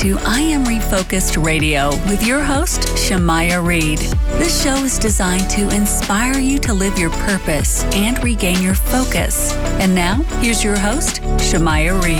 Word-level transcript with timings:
to 0.00 0.16
I 0.24 0.40
Am 0.40 0.64
Refocused 0.64 1.44
Radio 1.44 1.90
with 2.08 2.26
your 2.26 2.42
host, 2.42 2.80
Shamaya 2.96 3.62
Reed. 3.62 3.98
This 4.38 4.62
show 4.62 4.76
is 4.76 4.98
designed 4.98 5.50
to 5.50 5.68
inspire 5.76 6.38
you 6.38 6.58
to 6.60 6.72
live 6.72 6.98
your 6.98 7.10
purpose 7.10 7.84
and 7.94 8.18
regain 8.24 8.62
your 8.62 8.74
focus. 8.74 9.52
And 9.78 9.94
now, 9.94 10.22
here's 10.40 10.64
your 10.64 10.78
host, 10.78 11.20
Shamaya 11.36 12.02
Reed. 12.02 12.16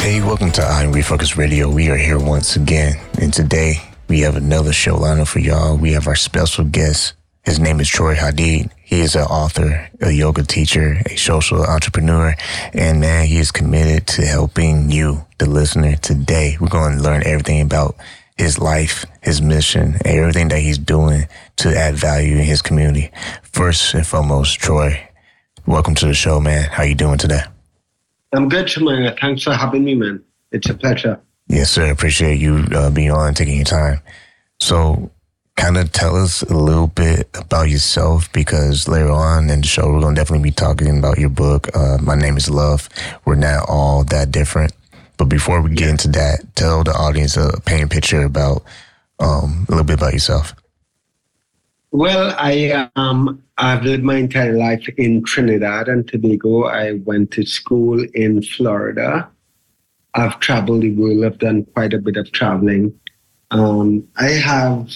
Hey, 0.00 0.22
welcome 0.22 0.50
to 0.52 0.62
I 0.62 0.84
Am 0.84 0.94
Refocused 0.94 1.36
Radio. 1.36 1.70
We 1.70 1.90
are 1.90 1.98
here 1.98 2.18
once 2.18 2.56
again, 2.56 2.98
and 3.20 3.34
today 3.34 3.82
we 4.08 4.20
have 4.20 4.36
another 4.36 4.72
show 4.72 4.96
lineup 4.96 5.28
for 5.28 5.40
y'all. 5.40 5.76
We 5.76 5.92
have 5.92 6.06
our 6.06 6.16
special 6.16 6.64
guest. 6.64 7.12
His 7.44 7.58
name 7.58 7.80
is 7.80 7.88
Troy 7.88 8.14
Hadeed. 8.14 8.70
He 8.84 9.00
is 9.00 9.16
an 9.16 9.22
author, 9.22 9.90
a 10.00 10.12
yoga 10.12 10.44
teacher, 10.44 11.02
a 11.06 11.16
social 11.16 11.64
entrepreneur, 11.64 12.36
and 12.72 13.00
man, 13.00 13.26
he 13.26 13.38
is 13.38 13.50
committed 13.50 14.06
to 14.08 14.22
helping 14.24 14.92
you, 14.92 15.26
the 15.38 15.46
listener, 15.46 15.96
today. 15.96 16.56
We're 16.60 16.68
going 16.68 16.98
to 16.98 17.02
learn 17.02 17.26
everything 17.26 17.60
about 17.60 17.96
his 18.36 18.60
life, 18.60 19.04
his 19.22 19.42
mission, 19.42 19.96
and 20.04 20.06
everything 20.06 20.48
that 20.48 20.60
he's 20.60 20.78
doing 20.78 21.26
to 21.56 21.76
add 21.76 21.96
value 21.96 22.36
in 22.36 22.44
his 22.44 22.62
community. 22.62 23.10
First 23.42 23.92
and 23.94 24.06
foremost, 24.06 24.60
Troy, 24.60 25.08
welcome 25.66 25.96
to 25.96 26.06
the 26.06 26.14
show, 26.14 26.38
man. 26.38 26.68
How 26.70 26.84
you 26.84 26.94
doing 26.94 27.18
today? 27.18 27.42
I'm 28.32 28.48
good, 28.48 28.66
Shamaya. 28.66 29.18
Thanks 29.18 29.42
for 29.42 29.52
having 29.52 29.82
me, 29.82 29.96
man. 29.96 30.22
It's 30.52 30.70
a 30.70 30.74
pleasure. 30.74 31.20
Yes, 31.48 31.72
sir. 31.72 31.86
I 31.86 31.88
appreciate 31.88 32.38
you 32.38 32.64
uh, 32.72 32.90
being 32.90 33.10
on, 33.10 33.34
taking 33.34 33.56
your 33.56 33.64
time. 33.64 34.00
So, 34.60 35.10
kind 35.62 35.76
of 35.76 35.92
tell 35.92 36.16
us 36.16 36.42
a 36.42 36.56
little 36.56 36.88
bit 36.88 37.28
about 37.34 37.70
yourself 37.70 38.30
because 38.32 38.88
later 38.88 39.12
on 39.12 39.48
in 39.48 39.60
the 39.60 39.66
show, 39.66 39.92
we're 39.92 40.00
going 40.00 40.12
to 40.12 40.20
definitely 40.20 40.42
be 40.42 40.50
talking 40.50 40.98
about 40.98 41.20
your 41.20 41.28
book. 41.28 41.68
Uh, 41.72 41.98
My 42.02 42.16
name 42.16 42.36
is 42.36 42.50
Love. 42.50 42.88
We're 43.24 43.36
not 43.36 43.68
all 43.68 44.02
that 44.06 44.32
different. 44.32 44.72
But 45.18 45.26
before 45.26 45.62
we 45.62 45.72
get 45.72 45.88
into 45.88 46.08
that, 46.08 46.40
tell 46.56 46.82
the 46.82 46.90
audience 46.90 47.36
a 47.36 47.60
paint 47.64 47.92
picture 47.92 48.24
about 48.24 48.64
um, 49.20 49.64
a 49.68 49.70
little 49.70 49.84
bit 49.84 49.98
about 49.98 50.14
yourself. 50.14 50.52
Well, 51.92 52.34
I 52.36 52.90
um, 52.96 53.40
I've 53.56 53.84
lived 53.84 54.02
my 54.02 54.16
entire 54.16 54.58
life 54.58 54.88
in 54.98 55.22
Trinidad 55.22 55.86
and 55.86 56.08
Tobago. 56.08 56.64
I 56.64 56.94
went 57.04 57.30
to 57.32 57.46
school 57.46 58.04
in 58.14 58.42
Florida. 58.42 59.30
I've 60.14 60.40
traveled 60.40 60.82
the 60.82 60.90
world. 60.90 61.24
I've 61.24 61.38
done 61.38 61.66
quite 61.66 61.94
a 61.94 61.98
bit 61.98 62.16
of 62.16 62.32
traveling. 62.32 62.98
Um, 63.52 64.08
I 64.16 64.30
have 64.30 64.90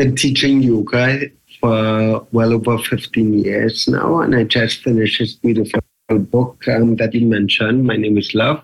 been 0.00 0.16
teaching 0.16 0.62
yoga 0.62 1.26
for 1.60 2.26
well 2.32 2.54
over 2.54 2.78
15 2.78 3.38
years 3.44 3.86
now, 3.86 4.20
and 4.20 4.34
I 4.34 4.44
just 4.44 4.82
finished 4.82 5.18
this 5.18 5.34
beautiful 5.34 5.80
book 6.08 6.66
um, 6.68 6.96
that 6.96 7.12
you 7.12 7.26
mentioned. 7.26 7.84
My 7.84 7.96
name 7.96 8.16
is 8.16 8.34
Love. 8.34 8.62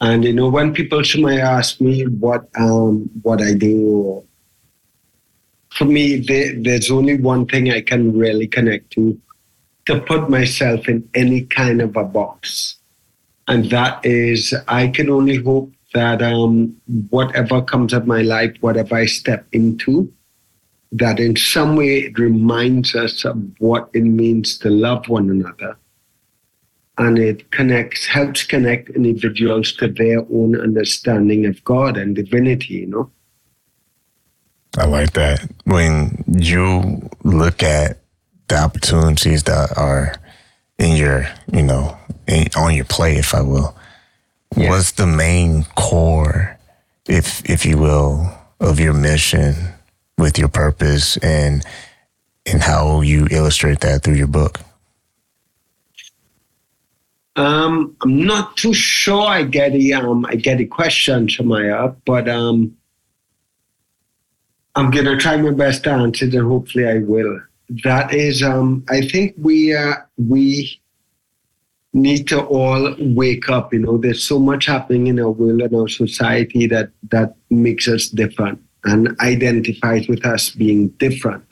And 0.00 0.24
you 0.24 0.32
know, 0.32 0.48
when 0.48 0.72
people 0.72 1.02
might 1.18 1.40
ask 1.40 1.80
me 1.80 2.04
what 2.04 2.48
um, 2.56 3.10
what 3.22 3.42
I 3.42 3.54
do, 3.54 4.24
for 5.70 5.84
me, 5.84 6.18
there, 6.18 6.54
there's 6.56 6.92
only 6.92 7.16
one 7.18 7.44
thing 7.46 7.72
I 7.72 7.80
can 7.80 8.16
really 8.16 8.46
connect 8.46 8.92
to: 8.92 9.20
to 9.86 10.00
put 10.00 10.30
myself 10.30 10.88
in 10.88 11.08
any 11.14 11.40
kind 11.42 11.82
of 11.82 11.96
a 11.96 12.04
box, 12.04 12.76
and 13.48 13.64
that 13.70 14.06
is, 14.06 14.54
I 14.68 14.86
can 14.86 15.10
only 15.10 15.38
hope 15.42 15.72
that 15.92 16.22
um, 16.22 16.76
whatever 17.10 17.62
comes 17.62 17.92
of 17.92 18.06
my 18.06 18.22
life, 18.22 18.54
whatever 18.60 18.94
I 18.94 19.06
step 19.06 19.44
into, 19.50 20.12
that 20.92 21.18
in 21.18 21.36
some 21.36 21.74
way 21.76 22.00
it 22.00 22.18
reminds 22.18 22.94
us 22.94 23.24
of 23.24 23.36
what 23.58 23.88
it 23.94 24.02
means 24.02 24.58
to 24.58 24.68
love 24.70 25.08
one 25.08 25.30
another 25.30 25.76
and 26.98 27.18
it 27.18 27.50
connects 27.50 28.06
helps 28.06 28.44
connect 28.44 28.90
individuals 28.90 29.72
to 29.72 29.88
their 29.88 30.20
own 30.30 30.58
understanding 30.60 31.46
of 31.46 31.62
god 31.64 31.96
and 31.96 32.14
divinity 32.16 32.74
you 32.74 32.86
know 32.86 33.10
I 34.78 34.86
like 34.86 35.12
that. 35.12 35.50
When 35.64 36.24
you 36.26 37.10
look 37.24 37.62
at 37.62 37.98
the 38.48 38.56
opportunities 38.58 39.42
that 39.42 39.76
are 39.76 40.14
in 40.78 40.96
your, 40.96 41.28
you 41.52 41.62
know, 41.62 41.94
in, 42.26 42.46
on 42.56 42.74
your 42.74 42.86
plate, 42.86 43.18
if 43.18 43.34
I 43.34 43.42
will, 43.42 43.76
Yeah. 44.56 44.70
what's 44.70 44.92
the 44.92 45.06
main 45.06 45.64
core, 45.76 46.58
if 47.06 47.42
if 47.48 47.66
you 47.66 47.76
will, 47.76 48.32
of 48.60 48.80
your 48.80 48.94
mission 48.94 49.74
with 50.22 50.38
your 50.38 50.48
purpose 50.48 51.16
and 51.18 51.64
and 52.46 52.62
how 52.62 53.02
you 53.02 53.28
illustrate 53.30 53.80
that 53.80 54.02
through 54.02 54.14
your 54.14 54.26
book? 54.26 54.60
um, 57.36 57.96
i'm 58.02 58.24
not 58.24 58.56
too 58.56 58.74
sure 58.74 59.26
i 59.26 59.42
get 59.42 59.72
the 59.72 59.94
um, 59.94 60.26
i 60.26 60.34
get 60.34 60.58
the 60.58 60.66
question 60.66 61.26
shamaya 61.26 61.94
but 62.04 62.28
um, 62.28 62.76
i'm 64.74 64.90
gonna 64.90 65.16
try 65.16 65.36
my 65.36 65.50
best 65.50 65.84
to 65.84 65.90
answer 65.90 66.26
it 66.26 66.34
and 66.34 66.46
hopefully 66.46 66.86
i 66.86 66.98
will 66.98 67.40
that 67.84 68.12
is 68.12 68.42
um, 68.42 68.84
i 68.90 69.00
think 69.00 69.34
we 69.38 69.74
uh, 69.74 69.94
we 70.18 70.78
need 71.94 72.26
to 72.28 72.40
all 72.42 72.94
wake 72.98 73.48
up 73.48 73.72
you 73.72 73.78
know 73.78 73.96
there's 73.96 74.22
so 74.22 74.38
much 74.38 74.66
happening 74.66 75.06
in 75.06 75.18
our 75.18 75.30
world 75.30 75.60
and 75.60 75.74
our 75.74 75.88
society 75.88 76.66
that 76.66 76.90
that 77.10 77.34
makes 77.50 77.88
us 77.88 78.08
different 78.08 78.60
and 78.84 79.16
identifies 79.20 80.08
with 80.08 80.24
us 80.26 80.50
being 80.50 80.88
different. 80.98 81.44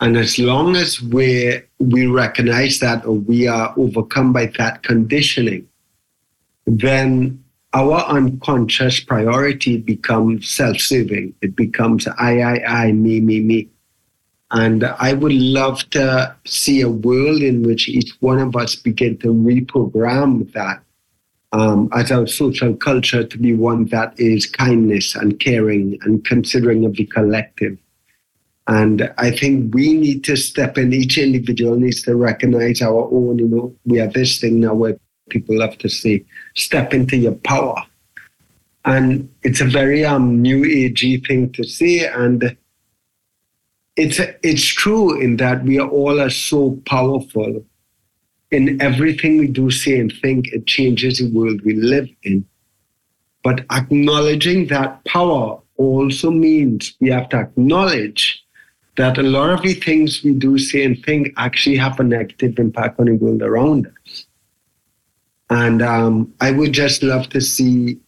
And 0.00 0.16
as 0.16 0.38
long 0.38 0.76
as 0.76 1.00
we 1.00 1.62
we 1.78 2.06
recognize 2.06 2.80
that 2.80 3.06
or 3.06 3.14
we 3.14 3.46
are 3.46 3.72
overcome 3.76 4.32
by 4.32 4.46
that 4.58 4.82
conditioning 4.82 5.68
then 6.66 7.42
our 7.74 8.00
unconscious 8.04 9.00
priority 9.00 9.78
becomes 9.78 10.48
self-serving. 10.48 11.34
It 11.40 11.56
becomes 11.56 12.06
i 12.06 12.40
i 12.40 12.64
i 12.66 12.92
me 12.92 13.20
me 13.20 13.40
me. 13.40 13.68
And 14.50 14.84
I 14.84 15.14
would 15.14 15.32
love 15.32 15.88
to 15.90 16.36
see 16.44 16.82
a 16.82 16.88
world 16.88 17.40
in 17.40 17.62
which 17.62 17.88
each 17.88 18.12
one 18.20 18.38
of 18.38 18.54
us 18.54 18.76
begin 18.76 19.16
to 19.18 19.28
reprogram 19.28 20.52
that 20.52 20.82
um, 21.52 21.88
as 21.92 22.10
our 22.10 22.26
social 22.26 22.74
culture 22.74 23.24
to 23.24 23.38
be 23.38 23.52
one 23.52 23.84
that 23.86 24.18
is 24.18 24.46
kindness 24.46 25.14
and 25.14 25.38
caring 25.38 25.98
and 26.02 26.24
considering 26.24 26.84
of 26.84 26.96
the 26.96 27.04
collective. 27.06 27.78
And 28.66 29.12
I 29.18 29.30
think 29.30 29.74
we 29.74 29.92
need 29.92 30.24
to 30.24 30.36
step 30.36 30.78
in, 30.78 30.92
each 30.92 31.18
individual 31.18 31.76
needs 31.76 32.02
to 32.02 32.16
recognize 32.16 32.80
our 32.80 33.08
own, 33.12 33.38
you 33.38 33.48
know, 33.48 33.76
we 33.84 33.98
have 33.98 34.12
this 34.12 34.40
thing 34.40 34.60
now 34.60 34.74
where 34.74 34.96
people 35.28 35.58
love 35.58 35.76
to 35.78 35.88
say, 35.88 36.24
step 36.54 36.94
into 36.94 37.16
your 37.16 37.34
power. 37.34 37.84
And 38.84 39.28
it's 39.42 39.60
a 39.60 39.66
very 39.66 40.04
um, 40.04 40.40
new 40.40 40.62
agey 40.64 41.26
thing 41.26 41.52
to 41.52 41.64
say. 41.64 42.06
And 42.06 42.56
it's 43.96 44.18
it's 44.42 44.64
true 44.64 45.20
in 45.20 45.36
that 45.36 45.64
we 45.64 45.78
are 45.78 45.88
all 45.88 46.20
are 46.20 46.30
so 46.30 46.80
powerful 46.86 47.64
in 48.52 48.80
everything 48.80 49.38
we 49.38 49.48
do 49.48 49.70
say 49.70 49.98
and 49.98 50.12
think 50.22 50.48
it 50.48 50.66
changes 50.66 51.18
the 51.18 51.30
world 51.30 51.62
we 51.62 51.74
live 51.74 52.08
in. 52.22 52.44
But 53.42 53.64
acknowledging 53.72 54.66
that 54.66 55.04
power 55.04 55.58
also 55.76 56.30
means 56.30 56.94
we 57.00 57.10
have 57.10 57.28
to 57.30 57.38
acknowledge 57.38 58.44
that 58.96 59.16
a 59.16 59.22
lot 59.22 59.50
of 59.50 59.62
the 59.62 59.72
things 59.72 60.22
we 60.22 60.34
do 60.34 60.58
say 60.58 60.84
and 60.84 61.02
think 61.02 61.32
actually 61.38 61.76
have 61.76 61.98
a 61.98 62.04
negative 62.04 62.58
impact 62.58 63.00
on 63.00 63.06
the 63.06 63.14
world 63.14 63.42
around 63.42 63.86
us. 63.86 64.26
And 65.48 65.82
um, 65.82 66.32
i 66.40 66.50
would 66.50 66.72
just 66.72 67.02
love 67.02 67.28
to 67.30 67.40
see 67.40 67.98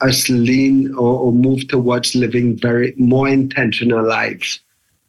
us 0.00 0.28
lean 0.28 0.94
or, 0.94 1.18
or 1.18 1.32
move 1.32 1.68
towards 1.68 2.14
living 2.14 2.58
very 2.58 2.94
more 2.96 3.28
intentional 3.28 4.06
lives 4.06 4.60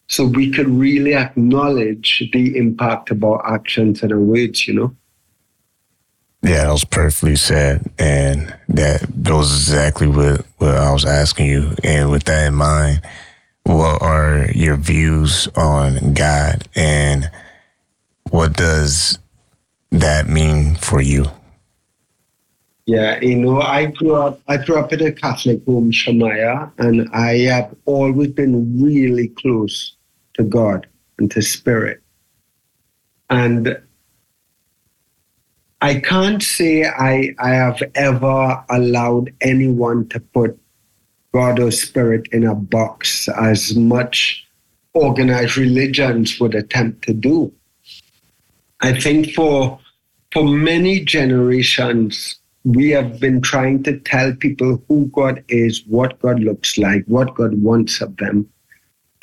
so 0.07 0.25
we 0.25 0.51
could 0.51 0.67
really 0.67 1.15
acknowledge 1.15 2.23
the 2.31 2.57
impact 2.57 3.11
of 3.11 3.23
our 3.23 3.45
actions 3.51 4.03
and 4.03 4.11
our 4.11 4.19
words, 4.19 4.67
you 4.67 4.73
know? 4.73 4.95
Yeah, 6.43 6.65
that 6.65 6.71
was 6.71 6.85
perfectly 6.85 7.35
said. 7.35 7.89
And 7.97 8.55
that 8.69 9.23
goes 9.23 9.51
exactly 9.51 10.07
what, 10.07 10.45
what 10.57 10.75
I 10.75 10.91
was 10.91 11.05
asking 11.05 11.47
you. 11.47 11.71
And 11.83 12.11
with 12.11 12.25
that 12.25 12.47
in 12.47 12.53
mind, 12.53 13.01
what 13.63 14.01
are 14.03 14.47
your 14.53 14.77
views 14.77 15.47
on 15.55 16.13
God 16.13 16.67
and 16.75 17.31
what 18.29 18.53
does 18.53 19.17
that 19.91 20.27
mean 20.27 20.75
for 20.75 21.01
you? 21.01 21.25
Yeah, 22.85 23.19
you 23.19 23.37
know, 23.37 23.61
I 23.61 23.87
grew 23.87 24.13
up 24.13 24.39
I 24.47 24.57
grew 24.57 24.77
up 24.77 24.93
in 24.93 25.01
a 25.01 25.11
Catholic 25.11 25.65
home, 25.65 25.91
Shamaya, 25.91 26.71
and 26.77 27.09
I 27.11 27.39
have 27.49 27.73
always 27.85 28.29
been 28.29 28.79
really 28.79 29.29
close 29.29 29.94
to 30.35 30.43
God 30.43 30.87
and 31.19 31.29
to 31.31 31.41
spirit. 31.41 32.01
And 33.29 33.81
I 35.81 35.99
can't 35.99 36.41
say 36.41 36.85
I, 36.85 37.35
I 37.39 37.49
have 37.49 37.81
ever 37.95 38.63
allowed 38.69 39.33
anyone 39.41 40.07
to 40.09 40.19
put 40.19 40.59
God 41.33 41.59
or 41.59 41.71
spirit 41.71 42.27
in 42.31 42.45
a 42.45 42.55
box 42.55 43.27
as 43.29 43.75
much 43.75 44.47
organized 44.93 45.57
religions 45.57 46.39
would 46.39 46.55
attempt 46.55 47.03
to 47.03 47.13
do. 47.13 47.51
I 48.81 48.99
think 48.99 49.31
for 49.33 49.79
for 50.31 50.43
many 50.43 51.03
generations, 51.03 52.39
we 52.63 52.89
have 52.89 53.19
been 53.19 53.41
trying 53.41 53.83
to 53.83 53.99
tell 53.99 54.33
people 54.33 54.83
who 54.87 55.05
God 55.07 55.43
is, 55.47 55.83
what 55.87 56.19
God 56.19 56.39
looks 56.39 56.77
like, 56.77 57.05
what 57.05 57.35
God 57.35 57.53
wants 57.61 58.01
of 58.01 58.17
them. 58.17 58.49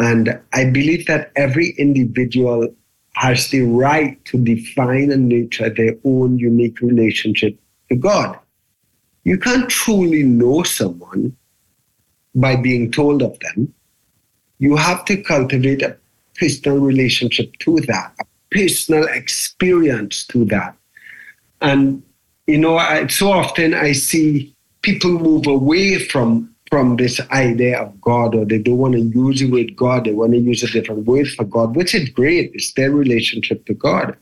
And 0.03 0.41
I 0.53 0.65
believe 0.65 1.07
that 1.07 1.31
every 1.37 1.77
individual 1.79 2.69
has 3.13 3.51
the 3.51 3.61
right 3.63 4.23
to 4.25 4.37
define 4.37 5.13
and 5.13 5.29
nurture 5.29 5.71
their 5.71 5.95
own 6.05 6.39
unique 6.39 6.81
relationship 6.81 7.57
to 7.89 7.95
God. 7.95 8.37
You 9.23 9.39
can't 9.39 9.69
truly 9.69 10.25
know 10.25 10.65
someone 10.65 11.37
by 12.35 12.57
being 12.57 12.91
told 12.91 13.23
of 13.23 13.39
them. 13.39 13.73
You 14.59 14.75
have 14.75 15.05
to 15.05 15.23
cultivate 15.23 15.83
a 15.83 15.97
personal 16.37 16.79
relationship 16.79 17.57
to 17.61 17.79
that, 17.83 18.13
a 18.19 18.25
personal 18.51 19.05
experience 19.05 20.27
to 20.29 20.45
that. 20.47 20.75
And, 21.61 22.03
you 22.49 22.59
know, 22.59 22.77
I, 22.77 23.07
so 23.07 23.31
often 23.31 23.73
I 23.73 23.93
see 23.93 24.53
people 24.81 25.13
move 25.13 25.47
away 25.47 26.01
from 26.01 26.52
from 26.73 26.97
this 26.97 27.21
idea 27.31 27.79
of 27.83 28.01
God, 28.01 28.35
or 28.35 28.47
they 28.47 28.57
don't 28.57 28.79
want 28.79 28.95
to 28.95 29.01
use 29.01 29.41
the 29.41 29.51
word 29.51 29.77
God, 29.77 30.07
they 30.07 30.15
want 30.15 30.33
to 30.33 30.39
use 30.39 30.63
a 30.63 30.69
different 30.69 31.05
word 31.05 31.29
for 31.29 31.45
God, 31.45 31.77
which 31.77 31.95
is 31.95 32.09
great. 32.09 32.51
It's 32.55 32.73
their 32.73 32.91
relationship 32.91 33.67
to 33.67 33.75
God. 33.75 34.17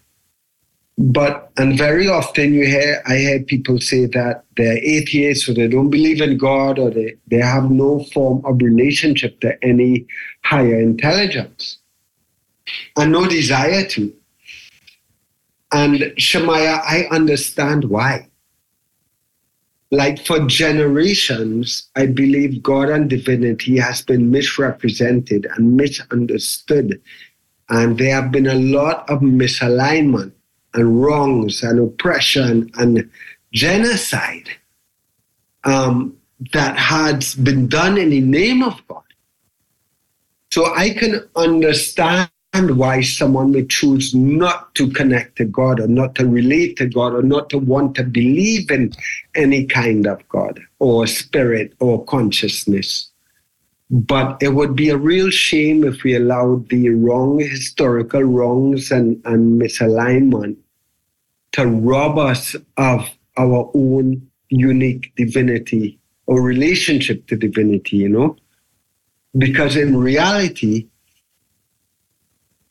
But 0.99 1.53
and 1.57 1.79
very 1.79 2.09
often 2.09 2.53
you 2.53 2.67
hear 2.67 3.03
I 3.07 3.19
hear 3.19 3.41
people 3.45 3.79
say 3.79 4.07
that 4.07 4.43
they're 4.57 4.79
atheists 4.79 5.49
or 5.49 5.55
they 5.55 5.69
don't 5.69 5.91
believe 5.91 6.21
in 6.21 6.39
God 6.39 6.81
or 6.81 6.91
they, 6.91 7.15
they 7.29 7.39
have 7.39 7.71
no 7.71 8.03
form 8.13 8.45
of 8.45 8.61
relationship 8.61 9.39
to 9.43 9.57
any 9.65 10.05
higher 10.43 10.81
intelligence 10.81 11.79
and 12.97 13.13
no 13.13 13.29
desire 13.29 13.85
to. 13.91 14.13
And 15.73 16.01
Shemaya, 16.19 16.83
I 16.83 17.07
understand 17.13 17.85
why. 17.85 18.30
Like 19.91 20.25
for 20.25 20.47
generations, 20.47 21.89
I 21.97 22.07
believe 22.07 22.63
God 22.63 22.91
and 22.91 23.11
divinity 23.11 23.77
has 23.79 24.03
been 24.03 24.31
misrepresented 24.31 25.47
and 25.57 25.77
misunderstood. 25.77 27.01
And 27.69 27.99
there 27.99 28.15
have 28.15 28.31
been 28.31 28.47
a 28.47 28.55
lot 28.55 29.09
of 29.11 29.21
misalignment 29.21 30.33
and 30.75 31.03
wrongs 31.03 31.63
and 31.63 31.81
oppression 31.81 32.71
and 32.75 33.11
genocide 33.53 34.49
um, 35.65 36.17
that 36.53 36.77
has 36.77 37.35
been 37.35 37.69
done 37.69 37.99
in 37.99 38.11
the 38.11 38.21
name 38.21 38.63
of 38.63 38.81
God. 38.87 39.03
So 40.53 40.73
I 40.75 40.91
can 40.91 41.29
understand 41.37 42.31
why 42.53 43.01
someone 43.01 43.53
may 43.53 43.65
choose 43.65 44.15
not 44.15 44.75
to 44.75 44.91
connect 44.91 45.37
to 45.37 45.45
God 45.45 45.81
or 45.81 45.87
not 45.87 46.15
to 46.17 46.27
relate 46.27 46.77
to 46.79 46.87
God 46.87 47.15
or 47.15 47.23
not 47.23 47.49
to 47.51 47.59
want 47.59 47.95
to 47.95 48.03
believe 48.03 48.71
in 48.71 48.93
any 49.35 49.65
kind 49.67 50.07
of 50.07 50.27
God 50.29 50.61
or 50.79 51.07
spirit 51.07 51.73
or 51.79 52.05
consciousness. 52.05 53.11
But 53.91 54.41
it 54.43 54.55
would 54.55 54.77
be 54.77 54.91
a 54.91 54.97
real 54.97 55.31
shame 55.31 55.85
if 55.85 56.03
we 56.03 56.15
allowed 56.15 56.69
the 56.69 56.91
wrong 56.91 57.41
historical 57.41 58.23
wrongs 58.23 58.91
and, 58.91 59.21
and 59.25 59.61
misalignment 59.61 60.57
to 61.53 61.67
rob 61.67 62.19
us 62.19 62.55
of 62.77 63.09
our 63.37 63.71
own 63.75 64.29
unique 64.49 65.13
divinity 65.17 65.99
or 66.27 66.43
relationship 66.43 67.27
to 67.29 67.37
divinity, 67.37 67.97
you 67.97 68.09
know? 68.09 68.37
Because 69.37 69.77
in 69.77 69.97
reality, 69.97 70.90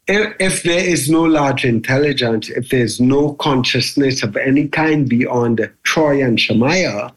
if, 0.09 0.35
if 0.39 0.63
there 0.63 0.83
is 0.83 1.09
no 1.09 1.21
large 1.21 1.63
intelligence, 1.63 2.49
if 2.49 2.69
there's 2.69 2.99
no 2.99 3.33
consciousness 3.33 4.23
of 4.23 4.35
any 4.35 4.67
kind 4.67 5.07
beyond 5.07 5.69
Troy 5.83 6.23
and 6.23 6.39
Shemaiah, 6.39 7.13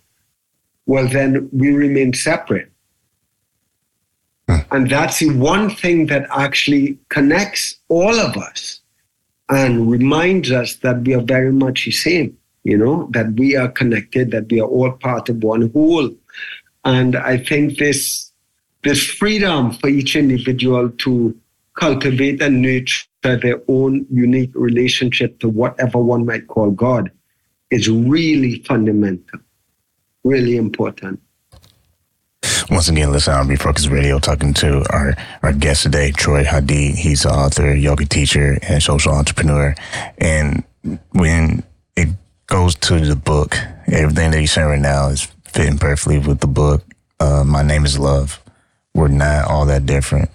well, 0.85 1.09
then 1.09 1.49
we 1.53 1.71
remain 1.71 2.13
separate. 2.13 2.71
And 4.71 4.91
that's 4.91 5.21
the 5.21 5.31
one 5.31 5.71
thing 5.71 6.07
that 6.07 6.27
actually 6.31 6.99
connects 7.09 7.77
all 7.89 8.15
of 8.19 8.37
us 8.37 8.81
and 9.49 9.91
reminds 9.91 10.53
us 10.53 10.77
that 10.77 11.01
we 11.03 11.15
are 11.15 11.23
very 11.23 11.53
much 11.53 11.87
the 11.87 11.93
same, 11.93 12.37
you 12.65 12.77
know, 12.77 13.09
that 13.13 13.33
we 13.33 13.57
are 13.57 13.69
connected, 13.69 14.31
that 14.33 14.51
we 14.51 14.61
are 14.61 14.69
all 14.69 14.93
part 14.93 15.31
of 15.31 15.43
one 15.43 15.71
whole. 15.71 16.11
And 16.85 17.17
I 17.17 17.39
think 17.39 17.79
this 17.79 18.31
this 18.83 19.07
freedom 19.07 19.73
for 19.73 19.89
each 19.89 20.17
individual 20.17 20.91
to 20.91 21.37
cultivate 21.75 22.43
and 22.43 22.63
nurture 22.63 23.07
their 23.23 23.63
own 23.69 24.07
unique 24.11 24.51
relationship 24.55 25.39
to 25.41 25.49
whatever 25.49 25.99
one 25.99 26.27
might 26.27 26.47
call 26.49 26.71
God 26.71 27.11
is 27.71 27.89
really 27.89 28.63
fundamental, 28.65 29.41
really 30.25 30.57
important. 30.57 31.21
Once 32.71 32.89
again, 32.89 33.13
listen 33.13 33.35
on 33.35 33.49
Refocus 33.49 33.91
Radio, 33.91 34.19
talking 34.19 34.55
to 34.55 34.85
our, 34.91 35.15
our 35.43 35.53
guest 35.53 35.83
today, 35.83 36.11
Troy 36.11 36.45
Hadeed. 36.45 36.95
He's 36.95 37.25
an 37.25 37.33
author, 37.33 37.75
yoga 37.75 38.05
teacher, 38.05 38.59
and 38.63 38.83
social 38.83 39.13
entrepreneur. 39.13 39.75
And 40.19 40.65
when 41.11 41.63
it 41.97 42.09
goes 42.47 42.75
to 42.77 43.01
the 43.01 43.17
book, 43.17 43.57
everything 43.87 44.31
that 44.31 44.41
he's 44.41 44.53
saying 44.53 44.69
right 44.69 44.81
now 44.81 45.09
is 45.09 45.29
fitting 45.47 45.79
perfectly 45.79 46.19
with 46.19 46.41
the 46.41 46.47
book. 46.47 46.85
Uh, 47.21 47.45
My 47.45 47.63
name 47.63 47.85
is 47.85 47.99
Love. 47.99 48.43
We're 48.95 49.09
not 49.09 49.47
all 49.47 49.67
that 49.67 49.87
different. 49.87 50.31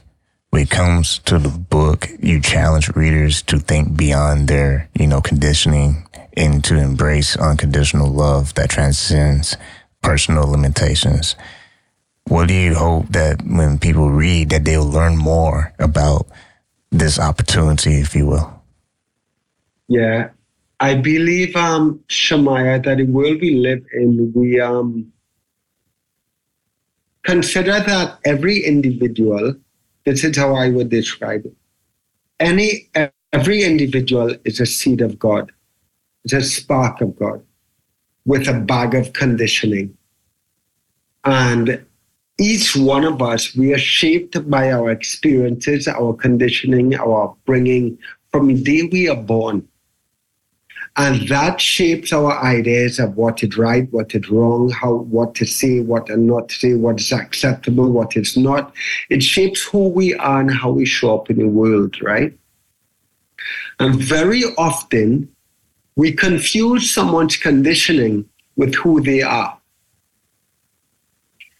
When 0.57 0.63
it 0.63 0.71
comes 0.71 1.19
to 1.25 1.37
the 1.37 1.49
book, 1.49 2.09
you 2.19 2.41
challenge 2.41 2.89
readers 2.95 3.43
to 3.43 3.59
think 3.59 3.95
beyond 3.95 4.47
their, 4.47 4.89
you 4.95 5.05
know, 5.05 5.21
conditioning 5.21 6.07
and 6.35 6.63
to 6.63 6.75
embrace 6.75 7.37
unconditional 7.37 8.09
love 8.09 8.55
that 8.55 8.71
transcends 8.71 9.55
personal 10.01 10.47
limitations. 10.47 11.35
What 12.27 12.47
do 12.47 12.55
you 12.55 12.73
hope 12.73 13.09
that 13.09 13.43
when 13.45 13.77
people 13.77 14.09
read 14.09 14.49
that 14.49 14.65
they'll 14.65 14.83
learn 14.83 15.15
more 15.15 15.75
about 15.77 16.25
this 16.89 17.19
opportunity, 17.19 18.01
if 18.01 18.15
you 18.15 18.25
will? 18.25 18.63
Yeah, 19.87 20.29
I 20.79 20.95
believe, 20.95 21.55
um, 21.55 22.03
Shemaiah, 22.07 22.79
that 22.79 22.97
the 22.97 23.03
world 23.03 23.41
we 23.41 23.53
live 23.57 23.85
in, 23.93 24.33
we 24.33 24.59
um, 24.59 25.13
consider 27.21 27.79
that 27.79 28.17
every 28.25 28.65
individual, 28.65 29.53
this 30.07 30.23
is 30.23 30.37
how 30.37 30.55
I 30.55 30.69
would 30.69 30.87
describe 30.89 31.45
it. 31.45 31.53
Any 32.39 32.89
every 33.33 33.65
individual 33.65 34.33
is 34.45 34.61
a 34.61 34.65
seed 34.65 35.01
of 35.01 35.19
God. 35.19 35.51
It's 36.23 36.33
a 36.33 36.41
spark 36.41 37.01
of 37.01 37.19
God 37.19 37.43
with 38.23 38.47
a 38.47 38.53
bag 38.53 38.95
of 38.95 39.11
conditioning. 39.11 39.97
And 41.25 41.85
each 42.39 42.73
one 42.73 43.03
of 43.03 43.21
us, 43.21 43.53
we 43.53 43.73
are 43.73 43.79
shaped 43.79 44.49
by 44.49 44.71
our 44.71 44.91
experiences, 44.91 45.89
our 45.89 46.13
conditioning, 46.13 46.95
our 46.95 47.31
upbringing 47.31 47.97
from 48.31 48.47
the 48.47 48.63
day 48.63 48.83
we 48.89 49.09
are 49.09 49.21
born. 49.21 49.67
And 50.97 51.27
that 51.27 51.61
shapes 51.61 52.11
our 52.11 52.43
ideas 52.43 52.97
of 52.97 53.15
what 53.15 53.43
is 53.43 53.55
right, 53.55 53.87
what 53.93 54.15
is 54.15 54.27
wrong, 54.29 54.71
how 54.71 54.95
what 54.95 55.35
to 55.35 55.45
say, 55.45 55.79
what 55.79 56.09
and 56.09 56.25
not 56.25 56.49
to 56.49 56.55
say, 56.55 56.73
what 56.73 56.99
is 56.99 57.11
acceptable, 57.11 57.91
what 57.91 58.17
is 58.17 58.35
not. 58.35 58.73
It 59.11 59.21
shapes 59.21 59.63
who 59.63 59.89
we 59.89 60.15
are 60.15 60.41
and 60.41 60.51
how 60.51 60.71
we 60.71 60.85
show 60.85 61.15
up 61.15 61.29
in 61.29 61.37
the 61.37 61.47
world, 61.47 62.01
right? 62.01 62.35
And 63.79 63.95
very 63.95 64.43
often 64.57 65.29
we 65.95 66.11
confuse 66.11 66.91
someone's 66.91 67.37
conditioning 67.37 68.27
with 68.55 68.73
who 68.73 68.99
they 68.99 69.21
are. 69.21 69.55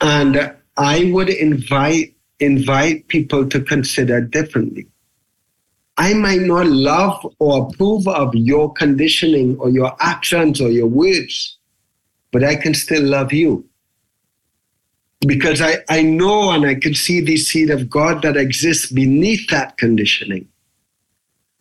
And 0.02 0.56
I 0.78 1.12
would 1.14 1.30
invite 1.30 2.16
invite 2.40 3.08
people 3.08 3.48
to 3.50 3.62
consider 3.62 4.22
differently. 4.22 4.88
I 5.98 6.14
might 6.14 6.42
not 6.42 6.68
love 6.68 7.26
or 7.40 7.68
approve 7.68 8.08
of 8.08 8.34
your 8.36 8.72
conditioning 8.74 9.58
or 9.58 9.70
your 9.70 9.96
actions 10.00 10.62
or 10.62 10.70
your 10.70 10.88
words, 10.88 11.58
but 12.32 12.44
I 12.44 12.56
can 12.56 12.74
still 12.76 13.04
love 13.04 13.34
you. 13.34 13.68
Because 15.22 15.62
I, 15.62 15.78
I 15.90 16.04
know 16.04 16.52
and 16.52 16.66
I 16.66 16.76
can 16.76 16.94
see 16.94 17.22
the 17.22 17.38
seed 17.38 17.72
of 17.72 17.90
God 17.90 18.22
that 18.22 18.38
exists 18.38 18.92
beneath 18.92 19.50
that 19.50 19.78
conditioning. 19.78 20.48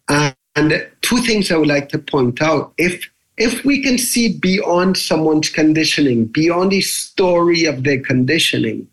And, 0.08 0.36
and 0.54 0.86
two 1.00 1.18
things 1.18 1.50
I 1.50 1.56
would 1.56 1.68
like 1.68 1.88
to 1.90 1.98
point 1.98 2.42
out. 2.42 2.74
If 2.76 3.10
if 3.38 3.64
we 3.66 3.82
can 3.82 3.98
see 3.98 4.38
beyond 4.38 4.96
someone's 4.96 5.50
conditioning, 5.50 6.24
beyond 6.26 6.72
the 6.72 6.80
story 6.80 7.66
of 7.66 7.84
their 7.84 8.00
conditioning, 8.00 8.88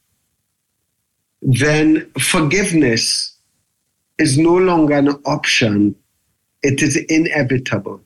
then 1.41 2.11
forgiveness 2.19 3.32
is 4.23 4.37
no 4.37 4.55
longer 4.55 4.95
an 4.95 5.09
option, 5.25 5.95
it 6.63 6.81
is 6.81 6.95
inevitable. 7.17 7.99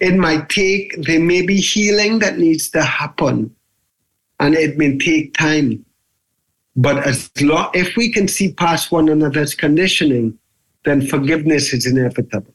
It 0.00 0.14
might 0.14 0.48
take, 0.48 1.02
there 1.02 1.20
may 1.20 1.42
be 1.42 1.56
healing 1.56 2.20
that 2.20 2.38
needs 2.38 2.70
to 2.70 2.82
happen, 2.82 3.54
and 4.38 4.54
it 4.54 4.78
may 4.78 4.96
take 4.96 5.34
time. 5.34 5.84
But 6.74 7.06
as 7.06 7.30
long, 7.42 7.70
if 7.74 7.96
we 7.96 8.10
can 8.10 8.28
see 8.28 8.52
past 8.52 8.90
one 8.90 9.10
another's 9.10 9.54
conditioning, 9.54 10.38
then 10.86 11.06
forgiveness 11.06 11.74
is 11.74 11.86
inevitable. 11.86 12.54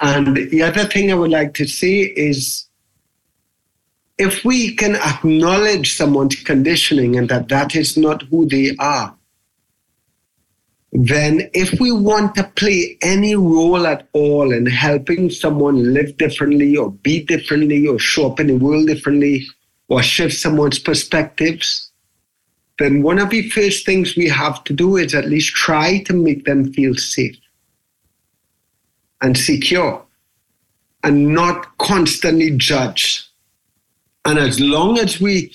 And 0.00 0.36
the 0.36 0.62
other 0.62 0.84
thing 0.84 1.12
I 1.12 1.16
would 1.16 1.30
like 1.30 1.52
to 1.54 1.66
say 1.66 2.00
is 2.30 2.66
if 4.16 4.44
we 4.44 4.74
can 4.74 4.96
acknowledge 4.96 5.96
someone's 5.96 6.36
conditioning 6.36 7.16
and 7.18 7.28
that 7.28 7.48
that 7.48 7.76
is 7.76 7.96
not 7.96 8.22
who 8.30 8.46
they 8.46 8.74
are, 8.78 9.17
then 10.92 11.50
if 11.52 11.78
we 11.80 11.92
want 11.92 12.34
to 12.34 12.44
play 12.56 12.96
any 13.02 13.36
role 13.36 13.86
at 13.86 14.08
all 14.12 14.52
in 14.52 14.64
helping 14.64 15.28
someone 15.28 15.92
live 15.92 16.16
differently 16.16 16.76
or 16.76 16.90
be 16.90 17.22
differently 17.22 17.86
or 17.86 17.98
show 17.98 18.30
up 18.30 18.40
in 18.40 18.46
the 18.46 18.56
world 18.56 18.86
differently 18.86 19.46
or 19.88 20.02
shift 20.02 20.34
someone's 20.34 20.78
perspectives, 20.78 21.90
then 22.78 23.02
one 23.02 23.18
of 23.18 23.30
the 23.30 23.48
first 23.50 23.84
things 23.84 24.16
we 24.16 24.28
have 24.28 24.64
to 24.64 24.72
do 24.72 24.96
is 24.96 25.14
at 25.14 25.26
least 25.26 25.54
try 25.54 26.02
to 26.04 26.14
make 26.14 26.44
them 26.44 26.72
feel 26.72 26.94
safe 26.94 27.36
and 29.20 29.36
secure 29.36 30.02
and 31.04 31.28
not 31.28 31.76
constantly 31.78 32.56
judge. 32.56 33.28
And 34.24 34.38
as 34.38 34.58
long 34.58 34.98
as 34.98 35.20
we 35.20 35.52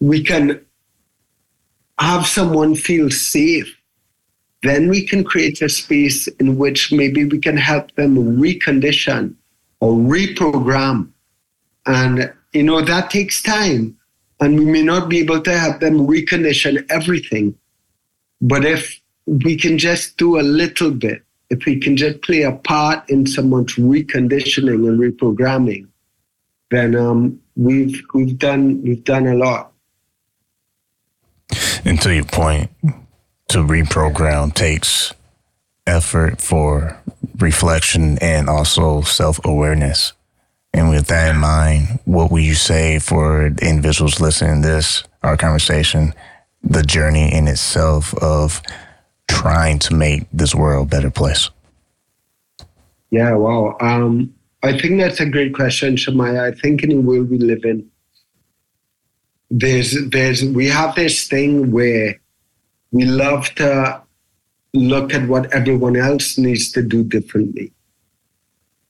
we 0.00 0.22
can 0.22 0.64
have 1.98 2.26
someone 2.26 2.74
feel 2.74 3.08
safe, 3.10 3.74
then 4.64 4.88
we 4.88 5.06
can 5.06 5.22
create 5.22 5.60
a 5.60 5.68
space 5.68 6.26
in 6.40 6.56
which 6.56 6.90
maybe 6.90 7.24
we 7.24 7.38
can 7.38 7.56
help 7.56 7.94
them 7.94 8.16
recondition 8.38 9.34
or 9.80 9.92
reprogram. 9.92 11.10
And 11.86 12.32
you 12.52 12.62
know 12.62 12.80
that 12.80 13.10
takes 13.10 13.42
time. 13.42 13.96
And 14.40 14.58
we 14.58 14.64
may 14.64 14.82
not 14.82 15.08
be 15.08 15.20
able 15.20 15.40
to 15.42 15.58
help 15.58 15.80
them 15.80 16.06
recondition 16.06 16.84
everything. 16.90 17.54
But 18.40 18.64
if 18.64 19.00
we 19.26 19.56
can 19.56 19.78
just 19.78 20.16
do 20.16 20.40
a 20.40 20.42
little 20.42 20.90
bit, 20.90 21.22
if 21.50 21.66
we 21.66 21.78
can 21.78 21.96
just 21.96 22.22
play 22.22 22.42
a 22.42 22.52
part 22.52 23.08
in 23.08 23.26
someone's 23.26 23.74
reconditioning 23.76 24.88
and 24.88 24.98
reprogramming, 24.98 25.86
then 26.70 26.96
um, 26.96 27.38
we've 27.54 28.02
we've 28.14 28.38
done 28.38 28.82
we've 28.82 29.04
done 29.04 29.26
a 29.26 29.34
lot. 29.34 29.72
And 31.84 32.00
to 32.00 32.14
your 32.14 32.24
point, 32.24 32.70
to 33.54 33.60
reprogram 33.60 34.52
takes 34.52 35.14
effort 35.86 36.40
for 36.40 37.00
reflection 37.38 38.18
and 38.18 38.48
also 38.48 39.02
self 39.02 39.38
awareness. 39.44 40.12
And 40.72 40.90
with 40.90 41.06
that 41.06 41.30
in 41.30 41.40
mind, 41.40 42.00
what 42.04 42.32
would 42.32 42.42
you 42.42 42.56
say 42.56 42.98
for 42.98 43.46
individuals 43.46 44.18
listening 44.18 44.62
to 44.62 44.68
this, 44.68 45.04
our 45.22 45.36
conversation, 45.36 46.14
the 46.64 46.82
journey 46.82 47.32
in 47.32 47.46
itself 47.46 48.12
of 48.14 48.60
trying 49.28 49.78
to 49.80 49.94
make 49.94 50.24
this 50.32 50.52
world 50.52 50.88
a 50.88 50.90
better 50.90 51.10
place? 51.10 51.48
Yeah, 53.12 53.34
wow. 53.34 53.76
Um, 53.80 54.34
I 54.64 54.76
think 54.76 54.98
that's 54.98 55.20
a 55.20 55.26
great 55.26 55.54
question, 55.54 55.94
Shamaya. 55.94 56.42
I 56.42 56.50
think 56.50 56.82
in 56.82 56.88
the 56.88 56.96
world 56.96 57.30
we 57.30 57.38
live 57.38 57.64
in, 57.64 57.88
there's 59.48 59.94
there's 60.08 60.44
we 60.44 60.66
have 60.66 60.96
this 60.96 61.28
thing 61.28 61.70
where 61.70 62.18
we 62.94 63.04
love 63.04 63.54
to 63.56 64.00
look 64.72 65.12
at 65.12 65.28
what 65.28 65.52
everyone 65.52 65.96
else 65.96 66.38
needs 66.38 66.72
to 66.72 66.82
do 66.82 67.04
differently 67.04 67.72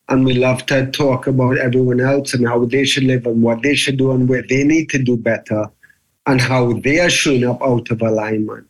and 0.08 0.24
we 0.24 0.34
love 0.34 0.66
to 0.66 0.90
talk 0.90 1.26
about 1.26 1.58
everyone 1.58 2.00
else 2.00 2.34
and 2.34 2.46
how 2.46 2.64
they 2.64 2.84
should 2.84 3.04
live 3.04 3.26
and 3.26 3.42
what 3.42 3.62
they 3.62 3.74
should 3.74 3.96
do 3.96 4.12
and 4.12 4.28
where 4.28 4.44
they 4.48 4.62
need 4.64 4.90
to 4.90 4.98
do 4.98 5.16
better 5.16 5.66
and 6.26 6.40
how 6.40 6.72
they 6.80 7.00
are 7.00 7.10
showing 7.10 7.44
up 7.44 7.62
out 7.62 7.90
of 7.90 8.02
alignment. 8.02 8.66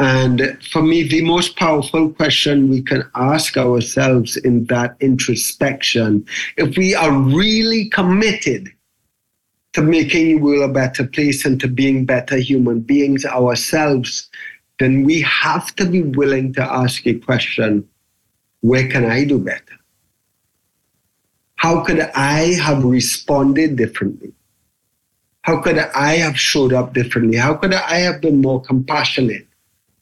And 0.00 0.58
for 0.70 0.82
me, 0.82 1.02
the 1.02 1.24
most 1.24 1.56
powerful 1.56 2.10
question 2.10 2.68
we 2.68 2.82
can 2.82 3.02
ask 3.16 3.56
ourselves 3.56 4.36
in 4.36 4.64
that 4.66 4.96
introspection, 5.00 6.24
if 6.56 6.76
we 6.76 6.94
are 6.94 7.12
really 7.12 7.88
committed 7.88 8.68
to 9.78 9.84
making 9.84 10.26
the 10.26 10.34
world 10.34 10.68
a 10.68 10.72
better 10.72 11.06
place 11.06 11.44
and 11.44 11.60
to 11.60 11.68
being 11.68 12.04
better 12.04 12.36
human 12.36 12.80
beings 12.80 13.24
ourselves, 13.24 14.28
then 14.80 15.04
we 15.04 15.20
have 15.22 15.72
to 15.76 15.86
be 15.86 16.02
willing 16.02 16.52
to 16.52 16.60
ask 16.60 17.06
a 17.06 17.14
question 17.14 17.88
where 18.60 18.88
can 18.88 19.04
I 19.04 19.24
do 19.24 19.38
better? 19.38 19.78
How 21.54 21.84
could 21.84 22.00
I 22.00 22.54
have 22.60 22.82
responded 22.82 23.76
differently? 23.76 24.32
How 25.42 25.60
could 25.60 25.78
I 25.78 26.16
have 26.16 26.36
showed 26.36 26.72
up 26.72 26.92
differently? 26.92 27.38
How 27.38 27.54
could 27.54 27.72
I 27.72 27.98
have 27.98 28.20
been 28.20 28.40
more 28.40 28.60
compassionate, 28.60 29.46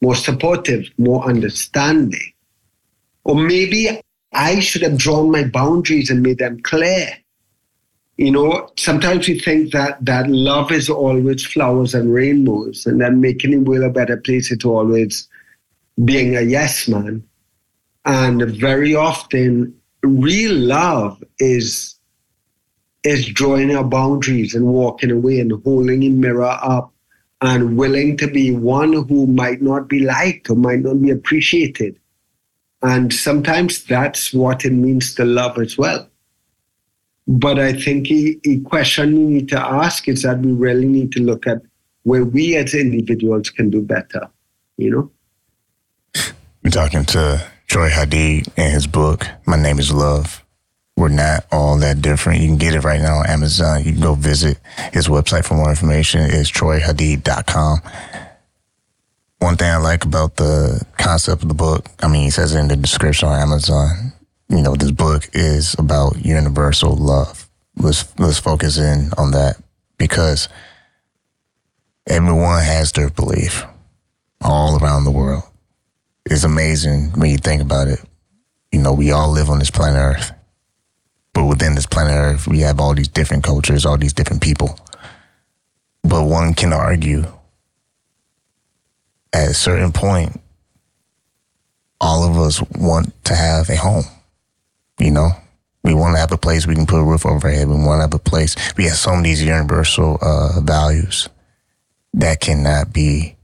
more 0.01 0.15
supportive, 0.15 0.89
more 0.97 1.23
understanding? 1.23 2.33
Or 3.25 3.35
maybe 3.35 4.01
I 4.33 4.59
should 4.59 4.81
have 4.81 4.97
drawn 4.97 5.29
my 5.31 5.43
boundaries 5.43 6.09
and 6.09 6.23
made 6.23 6.39
them 6.39 6.61
clear. 6.61 7.09
You 8.17 8.31
know, 8.31 8.69
sometimes 8.77 9.27
we 9.27 9.39
think 9.39 9.71
that 9.73 10.03
that 10.03 10.27
love 10.27 10.71
is 10.71 10.89
always 10.89 11.45
flowers 11.45 11.93
and 11.93 12.11
rainbows, 12.11 12.85
and 12.85 12.99
that 13.01 13.13
making 13.13 13.51
the 13.51 13.57
world 13.57 13.83
a 13.83 13.89
better 13.89 14.17
place 14.17 14.51
is 14.51 14.65
always 14.65 15.27
being 16.03 16.35
a 16.35 16.41
yes 16.41 16.87
man. 16.87 17.23
And 18.05 18.41
very 18.41 18.95
often 18.95 19.75
real 20.03 20.53
love 20.53 21.23
is 21.39 21.95
is 23.03 23.27
drawing 23.27 23.75
our 23.75 23.83
boundaries 23.83 24.53
and 24.55 24.65
walking 24.65 25.11
away 25.11 25.39
and 25.39 25.51
holding 25.63 26.03
a 26.03 26.09
mirror 26.09 26.57
up 26.61 26.91
and 27.41 27.77
willing 27.77 28.17
to 28.17 28.27
be 28.27 28.51
one 28.51 28.93
who 28.93 29.27
might 29.27 29.61
not 29.61 29.87
be 29.87 29.99
liked 29.99 30.49
or 30.49 30.55
might 30.55 30.79
not 30.79 31.01
be 31.01 31.11
appreciated. 31.11 31.97
And 32.81 33.13
sometimes 33.13 33.83
that's 33.83 34.33
what 34.33 34.65
it 34.65 34.71
means 34.71 35.13
to 35.15 35.25
love 35.25 35.57
as 35.57 35.77
well. 35.77 36.09
But 37.27 37.59
I 37.59 37.73
think 37.73 38.09
a, 38.09 38.39
a 38.45 38.59
question 38.61 39.13
we 39.13 39.33
need 39.33 39.49
to 39.49 39.59
ask 39.59 40.07
is 40.07 40.23
that 40.23 40.39
we 40.39 40.53
really 40.53 40.87
need 40.87 41.11
to 41.13 41.21
look 41.21 41.45
at 41.45 41.61
where 42.03 42.23
we 42.23 42.55
as 42.55 42.73
individuals 42.73 43.49
can 43.49 43.69
do 43.69 43.81
better, 43.81 44.29
you 44.77 44.91
know? 44.91 45.11
We're 46.63 46.71
talking 46.71 47.03
to 47.05 47.45
Troy 47.67 47.89
Hadeed 47.89 48.47
in 48.57 48.71
his 48.71 48.87
book, 48.87 49.27
My 49.45 49.57
Name 49.57 49.77
is 49.77 49.91
Love. 49.91 50.43
We're 50.95 51.09
not 51.09 51.45
all 51.51 51.77
that 51.79 52.01
different. 52.01 52.41
You 52.41 52.47
can 52.47 52.57
get 52.57 52.73
it 52.73 52.83
right 52.83 53.01
now 53.01 53.17
on 53.17 53.27
Amazon. 53.27 53.83
You 53.83 53.91
can 53.91 54.01
go 54.01 54.15
visit 54.15 54.57
his 54.93 55.07
website 55.07 55.45
for 55.45 55.53
more 55.53 55.69
information. 55.69 56.21
It's 56.21 56.49
troyhadeed.com. 56.49 57.81
One 59.39 59.57
thing 59.57 59.69
I 59.69 59.77
like 59.77 60.05
about 60.05 60.37
the 60.37 60.83
concept 60.97 61.43
of 61.43 61.49
the 61.49 61.53
book, 61.53 61.85
I 62.01 62.07
mean, 62.07 62.23
he 62.23 62.31
says 62.31 62.55
it 62.55 62.59
in 62.59 62.69
the 62.69 62.75
description 62.75 63.27
on 63.27 63.39
Amazon. 63.39 64.13
You 64.49 64.61
know, 64.61 64.75
this 64.75 64.91
book 64.91 65.29
is 65.33 65.75
about 65.77 66.25
universal 66.25 66.95
love. 66.95 67.49
Let's 67.75 68.17
let's 68.17 68.39
focus 68.39 68.77
in 68.77 69.11
on 69.17 69.31
that 69.31 69.57
because 69.97 70.47
everyone 72.07 72.63
has 72.63 72.91
their 72.93 73.09
belief 73.09 73.65
all 74.41 74.81
around 74.81 75.03
the 75.03 75.11
world 75.11 75.43
is 76.29 76.43
amazing 76.43 77.11
when 77.11 77.29
you 77.29 77.37
think 77.37 77.61
about 77.61 77.87
it. 77.87 77.99
You 78.71 78.79
know, 78.79 78.93
we 78.93 79.11
all 79.11 79.31
live 79.31 79.49
on 79.49 79.59
this 79.59 79.71
planet 79.71 79.99
Earth. 79.99 80.31
But 81.33 81.45
within 81.45 81.75
this 81.75 81.85
planet 81.85 82.13
Earth, 82.13 82.47
we 82.47 82.59
have 82.61 82.79
all 82.79 82.93
these 82.93 83.07
different 83.07 83.43
cultures, 83.43 83.85
all 83.85 83.97
these 83.97 84.13
different 84.13 84.41
people. 84.41 84.79
But 86.03 86.25
one 86.25 86.53
can 86.53 86.73
argue 86.73 87.25
at 89.33 89.49
a 89.49 89.53
certain 89.53 89.91
point, 89.91 90.41
all 91.99 92.23
of 92.23 92.37
us 92.37 92.61
want 92.71 93.13
to 93.25 93.35
have 93.35 93.69
a 93.69 93.75
home. 93.75 94.05
You 94.99 95.11
know, 95.11 95.29
we 95.83 95.93
want 95.93 96.15
to 96.15 96.19
have 96.19 96.31
a 96.31 96.37
place 96.37 96.65
we 96.65 96.75
can 96.75 96.85
put 96.85 96.99
a 96.99 97.03
roof 97.03 97.25
over 97.25 97.47
our 97.47 97.53
head. 97.53 97.67
We 97.67 97.75
want 97.75 97.99
to 97.99 98.01
have 98.01 98.13
a 98.13 98.19
place. 98.19 98.55
We 98.77 98.85
have 98.85 98.97
some 98.97 99.19
of 99.19 99.23
these 99.23 99.43
universal 99.43 100.17
uh, 100.21 100.59
values 100.61 101.29
that 102.13 102.39
cannot 102.39 102.93
be 102.93 103.35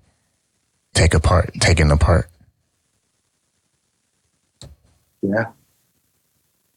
take 0.93 1.13
apart, 1.13 1.53
taken 1.60 1.91
apart. 1.91 2.29
Yeah. 5.22 5.45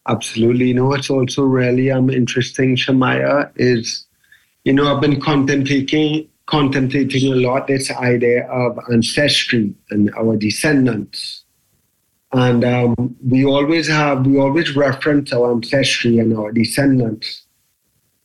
Absolutely. 0.08 0.68
You 0.68 0.74
know 0.74 0.86
what's 0.86 1.10
also 1.10 1.42
really 1.42 1.90
um 1.90 2.10
interesting, 2.10 2.76
Shamaya, 2.76 3.50
is 3.56 4.06
you 4.64 4.72
know, 4.72 4.94
I've 4.94 5.00
been 5.00 5.20
contemplating 5.20 6.28
contemplating 6.46 7.32
a 7.32 7.36
lot 7.36 7.66
this 7.66 7.90
idea 7.90 8.46
of 8.46 8.78
ancestry 8.92 9.74
and 9.90 10.12
our 10.16 10.36
descendants. 10.36 11.44
And 12.32 12.64
um, 12.64 13.16
we 13.24 13.44
always 13.44 13.88
have 13.88 14.26
we 14.26 14.38
always 14.38 14.74
reference 14.74 15.32
our 15.32 15.52
ancestry 15.52 16.18
and 16.18 16.36
our 16.36 16.52
descendants. 16.52 17.44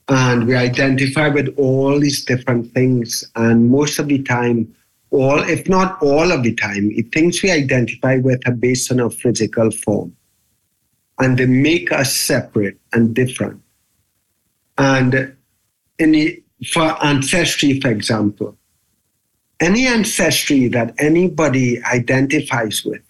And 0.08 0.48
we 0.48 0.56
identify 0.56 1.30
with 1.30 1.54
all 1.58 2.00
these 2.00 2.26
different 2.26 2.74
things. 2.74 3.24
And 3.36 3.70
most 3.70 4.00
of 4.00 4.08
the 4.08 4.22
time, 4.24 4.74
all, 5.12 5.40
if 5.44 5.70
not 5.70 6.02
all 6.02 6.32
of 6.32 6.44
the 6.44 6.54
time, 6.56 6.90
the 6.90 7.04
things 7.14 7.42
we 7.42 7.52
identify 7.52 8.18
with 8.18 8.42
are 8.48 8.54
based 8.54 8.92
on 8.92 9.00
our 9.00 9.10
physical 9.10 9.72
form. 9.72 10.16
And 11.20 11.38
they 11.38 11.46
make 11.46 11.92
us 11.92 12.16
separate 12.16 12.80
and 12.94 13.14
different. 13.14 13.62
And 14.78 15.36
in 16.00 16.12
the, 16.12 16.44
for 16.74 17.04
ancestry, 17.06 17.80
for 17.80 17.90
example, 17.90 18.58
any 19.60 19.86
ancestry 19.86 20.68
that 20.70 20.96
anybody 20.98 21.82
identifies 21.84 22.84
with 22.84 23.02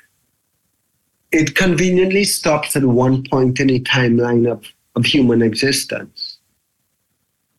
it 1.32 1.56
conveniently 1.56 2.24
stops 2.24 2.76
at 2.76 2.84
one 2.84 3.24
point 3.24 3.60
in 3.60 3.70
a 3.70 3.80
timeline 3.80 4.52
of, 4.52 4.66
of 4.96 5.06
human 5.06 5.42
existence, 5.42 6.38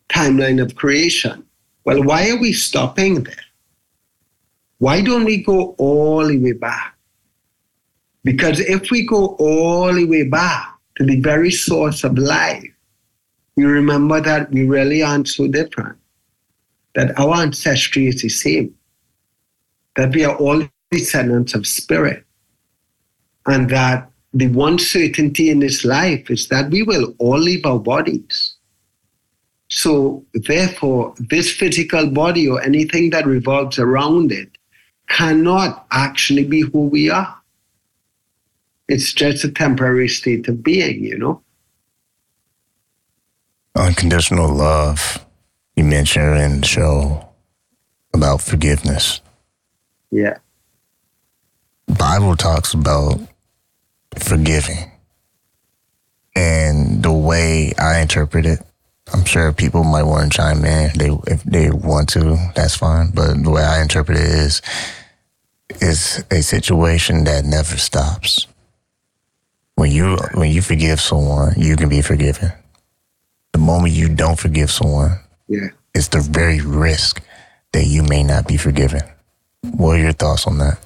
timeline 0.09 0.62
of 0.62 0.75
creation. 0.75 1.45
Well, 1.85 2.02
why 2.02 2.31
are 2.31 2.37
we 2.37 2.52
stopping 2.52 3.25
there? 3.25 3.35
Why 4.79 5.00
don't 5.00 5.25
we 5.25 5.43
go 5.43 5.75
all 5.79 6.26
the 6.26 6.38
way 6.38 6.52
back? 6.52 6.97
Because 8.25 8.61
if 8.61 8.91
we 8.91 9.07
go 9.07 9.37
all 9.38 9.93
the 9.93 10.05
way 10.05 10.25
back 10.25 10.76
to 10.97 11.05
the 11.05 11.21
very 11.21 11.50
source 11.50 12.05
of 12.05 12.19
life, 12.19 12.69
we 13.57 13.64
remember 13.64 14.21
that 14.21 14.50
we 14.50 14.64
really 14.64 15.02
aren't 15.02 15.29
so 15.29 15.47
different, 15.49 15.99
that 16.95 17.19
our 17.19 17.37
ancestry 17.37 18.07
is 18.07 18.23
the 18.23 18.29
same, 18.29 18.75
that 19.97 20.14
we 20.14 20.25
are 20.25 20.37
all 20.37 20.62
descendants 20.91 21.55
of 21.55 21.67
spirit, 21.67 22.25
and 23.47 23.69
that 23.71 24.11
the 24.35 24.49
one 24.49 24.79
certainty 24.79 25.51
in 25.51 25.61
this 25.61 25.85
life 25.85 26.31
is 26.31 26.49
that 26.49 26.71
we 26.71 26.83
will 26.83 27.15
all 27.19 27.39
leave 27.39 27.67
our 27.67 27.79
bodies. 27.79 28.55
So, 29.69 30.25
therefore, 30.35 31.15
this 31.19 31.51
physical 31.51 32.11
body 32.11 32.49
or 32.49 32.61
anything 32.63 33.11
that 33.11 33.27
revolves 33.27 33.79
around 33.79 34.31
it 34.31 34.51
cannot 35.09 35.87
actually 35.91 36.45
be 36.45 36.61
who 36.61 36.87
we 36.87 37.11
are. 37.11 37.39
It's 38.89 39.13
just 39.13 39.45
a 39.45 39.51
temporary 39.51 40.09
state 40.09 40.49
of 40.49 40.63
being, 40.63 41.05
you 41.05 41.19
know? 41.19 41.43
Unconditional 43.75 44.49
love. 44.49 45.25
You 45.77 45.85
mentioned 45.85 46.37
in 46.39 46.61
the 46.61 46.67
show 46.67 47.29
about 48.13 48.43
forgiveness. 48.43 49.23
Yeah. 50.11 50.37
Bible 51.89 52.37
talks 52.37 52.75
about 52.75 53.21
forgiving. 54.19 54.90
And 56.35 57.02
the 57.02 57.12
way 57.12 57.73
I 57.78 58.00
interpret 58.00 58.47
it, 58.47 58.61
I'm 59.12 59.25
sure 59.25 59.52
people 59.52 59.85
might 59.85 60.04
want 60.04 60.33
to 60.33 60.37
chime 60.37 60.64
in. 60.64 60.90
They 60.97 61.11
if 61.26 61.42
they 61.45 61.71
want 61.71 62.09
to, 62.11 62.38
that's 62.54 62.76
fine. 62.76 63.11
But 63.11 63.42
the 63.42 63.50
way 63.50 63.62
I 63.62 63.83
interpret 63.83 64.19
it 64.19 64.25
is 64.25 64.62
is 65.81 66.25
a 66.31 66.42
situation 66.42 67.25
that 67.25 67.45
never 67.45 67.76
stops. 67.76 68.47
When 69.75 69.90
you 69.90 70.16
when 70.35 70.50
you 70.50 70.62
forgive 70.62 71.00
someone, 71.00 71.54
you 71.57 71.76
can 71.76 71.88
be 71.88 72.02
forgiven. 72.02 72.52
The 73.52 73.59
moment 73.59 73.92
you 73.92 74.09
don't 74.09 74.38
forgive 74.38 74.71
someone, 74.71 75.19
yeah, 75.49 75.69
it's 75.95 76.09
the 76.09 76.21
very 76.21 76.61
risk 76.61 77.23
that 77.73 77.85
you 77.85 78.02
may 78.02 78.23
not 78.23 78.47
be 78.47 78.57
forgiven. 78.57 79.02
What 79.62 79.97
are 79.97 80.02
your 80.02 80.12
thoughts 80.12 80.47
on 80.47 80.59
that? 80.59 80.78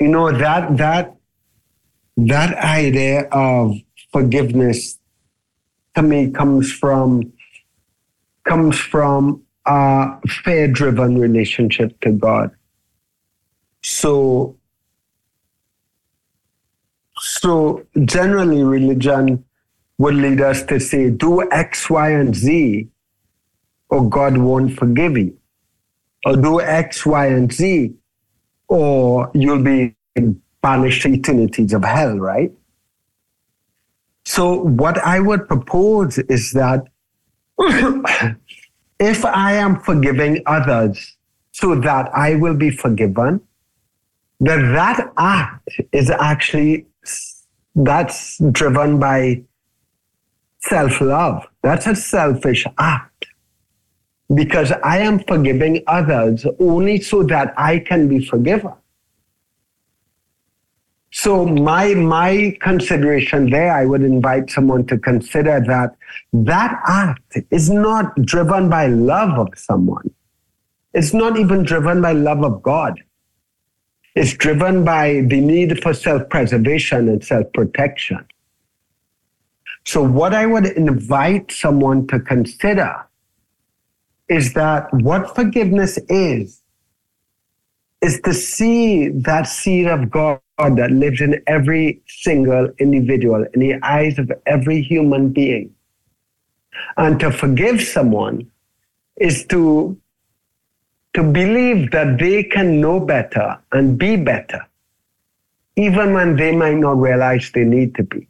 You 0.00 0.08
know 0.08 0.30
that 0.36 0.76
that 0.76 1.15
that 2.16 2.56
idea 2.58 3.28
of 3.30 3.76
forgiveness 4.12 4.98
to 5.94 6.02
me 6.02 6.30
comes 6.30 6.72
from 6.72 7.32
comes 8.44 8.78
from 8.78 9.42
a 9.66 10.08
fear 10.26 10.68
driven 10.68 11.18
relationship 11.18 12.00
to 12.00 12.12
God. 12.12 12.50
So 13.82 14.56
so 17.18 17.84
generally 18.04 18.62
religion 18.62 19.44
would 19.98 20.14
lead 20.14 20.40
us 20.40 20.62
to 20.64 20.78
say 20.78 21.10
do 21.10 21.50
X, 21.50 21.88
Y, 21.90 22.10
and 22.10 22.34
Z, 22.34 22.88
or 23.88 24.08
God 24.08 24.36
won't 24.36 24.76
forgive 24.76 25.16
you. 25.16 25.36
Or 26.24 26.36
do 26.36 26.60
X, 26.60 27.06
Y, 27.06 27.26
and 27.26 27.52
Z, 27.52 27.94
or 28.68 29.30
you'll 29.32 29.62
be 29.62 29.94
banished 30.66 31.02
to 31.02 31.08
eternities 31.08 31.72
of 31.72 31.84
hell, 31.84 32.18
right? 32.18 32.52
So, 34.24 34.44
what 34.82 34.98
I 35.14 35.20
would 35.20 35.46
propose 35.46 36.18
is 36.36 36.52
that 36.52 36.80
if 38.98 39.24
I 39.24 39.52
am 39.64 39.80
forgiving 39.80 40.42
others 40.46 41.16
so 41.52 41.74
that 41.88 42.10
I 42.12 42.34
will 42.34 42.56
be 42.56 42.70
forgiven, 42.70 43.40
that 44.40 44.62
that 44.78 45.12
act 45.16 45.70
is 45.92 46.10
actually 46.10 46.86
that's 47.76 48.38
driven 48.50 48.98
by 48.98 49.42
self-love. 50.60 51.46
That's 51.62 51.86
a 51.86 51.94
selfish 51.94 52.66
act 52.78 53.26
because 54.34 54.72
I 54.82 54.98
am 54.98 55.20
forgiving 55.20 55.82
others 55.86 56.44
only 56.58 57.00
so 57.00 57.22
that 57.34 57.54
I 57.56 57.78
can 57.78 58.08
be 58.08 58.24
forgiven. 58.24 58.72
So 61.18 61.46
my 61.46 61.94
my 61.94 62.58
consideration 62.60 63.48
there, 63.48 63.72
I 63.72 63.86
would 63.86 64.02
invite 64.02 64.50
someone 64.50 64.86
to 64.88 64.98
consider 64.98 65.60
that 65.66 65.96
that 66.34 66.78
act 66.86 67.38
is 67.50 67.70
not 67.70 68.14
driven 68.20 68.68
by 68.68 68.88
love 68.88 69.38
of 69.38 69.48
someone. 69.56 70.10
It's 70.92 71.14
not 71.14 71.38
even 71.38 71.62
driven 71.62 72.02
by 72.02 72.12
love 72.12 72.44
of 72.44 72.62
God. 72.62 73.00
It's 74.14 74.34
driven 74.34 74.84
by 74.84 75.22
the 75.26 75.40
need 75.40 75.82
for 75.82 75.94
self-preservation 75.94 77.08
and 77.08 77.24
self-protection. 77.24 78.26
So 79.86 80.02
what 80.02 80.34
I 80.34 80.44
would 80.44 80.66
invite 80.66 81.50
someone 81.50 82.06
to 82.08 82.20
consider 82.20 82.94
is 84.28 84.52
that 84.52 84.92
what 84.92 85.34
forgiveness 85.34 85.98
is, 86.10 86.60
is 88.02 88.20
to 88.20 88.34
see 88.34 89.08
that 89.08 89.44
seed 89.44 89.86
of 89.86 90.10
God 90.10 90.40
that 90.58 90.90
lives 90.90 91.20
in 91.20 91.42
every 91.46 92.00
single 92.06 92.68
individual, 92.78 93.46
in 93.54 93.60
the 93.60 93.74
eyes 93.82 94.18
of 94.18 94.32
every 94.46 94.80
human 94.80 95.28
being. 95.28 95.74
And 96.96 97.20
to 97.20 97.30
forgive 97.30 97.82
someone 97.82 98.50
is 99.16 99.44
to, 99.46 99.98
to 101.14 101.22
believe 101.22 101.90
that 101.90 102.18
they 102.18 102.42
can 102.42 102.80
know 102.80 103.00
better 103.00 103.58
and 103.72 103.98
be 103.98 104.16
better, 104.16 104.66
even 105.76 106.14
when 106.14 106.36
they 106.36 106.54
might 106.56 106.76
not 106.76 106.98
realize 106.98 107.50
they 107.52 107.64
need 107.64 107.94
to 107.96 108.02
be. 108.02 108.26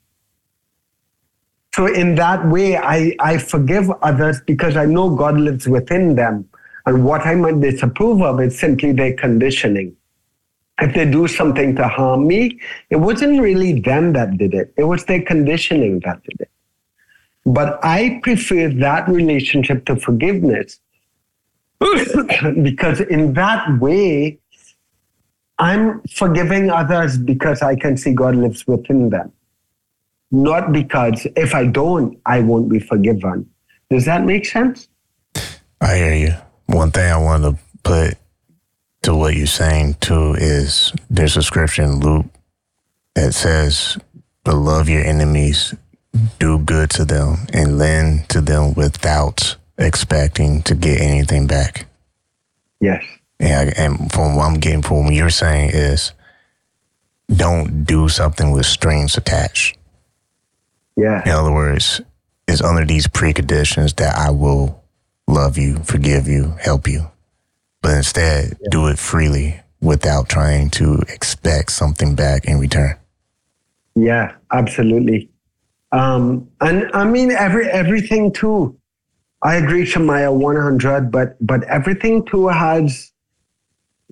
So 1.75 1.87
in 1.87 2.15
that 2.17 2.49
way, 2.49 2.77
I, 2.77 3.15
I 3.21 3.39
forgive 3.39 3.91
others 4.03 4.41
because 4.47 4.77
I 4.77 4.87
know 4.87 5.15
God 5.15 5.39
lives 5.39 5.69
within 5.69 6.15
them. 6.15 6.49
And 6.87 7.05
what 7.05 7.27
I 7.27 7.35
might 7.35 7.61
disapprove 7.61 8.23
of 8.23 8.41
is 8.41 8.59
simply 8.59 8.93
their 8.93 9.13
conditioning 9.13 9.96
if 10.81 10.95
they 10.95 11.11
do 11.11 11.27
something 11.27 11.75
to 11.77 11.89
harm 11.89 12.27
me, 12.27 12.61
it 12.91 12.97
wasn't 12.97 13.41
really 13.41 13.81
them 13.81 14.13
that 14.13 14.37
did 14.37 14.55
it. 14.55 14.75
It 14.77 14.85
was 14.85 15.05
their 15.05 15.23
conditioning 15.23 16.01
that 16.01 16.23
did 16.23 16.41
it. 16.41 16.51
But 17.47 17.79
I 17.83 18.21
prefer 18.23 18.69
that 18.69 19.09
relationship 19.09 19.87
to 19.87 19.97
forgiveness 19.97 20.81
because 22.63 23.01
in 23.01 23.35
that 23.35 23.79
way, 23.81 24.39
I'm 25.59 26.03
forgiving 26.03 26.71
others 26.71 27.17
because 27.17 27.63
I 27.63 27.77
can 27.77 27.97
see 27.97 28.13
God 28.13 28.37
lives 28.37 28.67
within 28.67 29.09
them. 29.09 29.33
Not 30.31 30.73
because 30.73 31.27
if 31.37 31.55
I 31.55 31.67
don't, 31.67 32.19
I 32.27 32.41
won't 32.41 32.69
be 32.69 32.81
forgiven. 32.81 33.49
Does 33.89 34.05
that 34.05 34.25
make 34.25 34.45
sense? 34.45 34.89
I 35.81 35.97
hear 35.97 36.15
you. 36.15 36.35
One 36.67 36.91
thing 36.91 37.11
I 37.11 37.17
want 37.17 37.45
to 37.45 37.57
put 37.85 38.19
to 39.07 39.15
what 39.15 39.37
you're 39.37 39.47
saying 39.47 39.95
too 40.01 40.35
is 40.37 40.93
there's 41.09 41.37
a 41.37 41.43
scripture 41.43 41.85
in 41.85 42.01
Luke 42.01 42.27
that 43.15 43.35
says, 43.35 43.97
"But 44.43 44.57
love 44.57 44.89
your 44.89 45.05
enemies, 45.05 45.75
do 46.41 46.59
good 46.59 46.91
to 46.91 47.05
them, 47.05 47.47
and 47.53 47.79
lend 47.79 48.29
to 48.31 48.41
them 48.41 48.75
without 48.75 49.57
expecting 49.79 50.63
to 50.63 50.75
get 50.75 51.01
anything 51.01 51.47
back." 51.47 51.87
Yes. 52.81 53.05
Yeah, 53.39 53.71
and 53.77 54.13
from 54.13 54.35
what 54.35 54.47
I'm 54.47 54.59
getting 54.59 54.83
from 54.83 55.05
what 55.05 55.15
you're 55.15 55.31
saying 55.31 55.71
is, 55.71 56.13
don't 57.31 57.85
do 57.85 58.09
something 58.09 58.51
with 58.51 58.67
strings 58.67 59.17
attached. 59.17 59.79
Yeah. 60.97 61.23
In 61.25 61.31
other 61.31 61.53
words, 61.53 62.01
it's 62.49 62.61
under 62.63 62.85
these 62.85 63.07
preconditions 63.07 63.95
that 63.97 64.19
I 64.19 64.31
will 64.31 64.83
love 65.29 65.57
you, 65.59 65.79
forgive 65.85 66.27
you, 66.27 66.57
help 66.61 66.89
you 66.89 67.07
but 67.83 67.97
instead 67.97 68.57
yeah. 68.61 68.69
do 68.71 68.87
it 68.89 68.99
freely 68.99 69.61
without 69.81 70.29
trying 70.29 70.71
to 70.71 71.03
expect 71.09 71.73
something 71.73 72.15
back 72.15 72.45
in 72.47 72.59
return. 72.59 72.97
Yeah, 73.95 74.35
absolutely. 74.53 75.31
Um, 75.93 76.49
and 76.61 76.91
I 76.93 77.05
mean, 77.05 77.31
every 77.31 77.67
everything 77.69 78.33
too. 78.33 78.77
I 79.43 79.57
agree, 79.57 79.85
Shemaiah, 79.85 80.33
100, 80.33 81.11
but, 81.11 81.37
but 81.41 81.63
everything 81.65 82.25
too 82.25 82.49
has, 82.49 83.13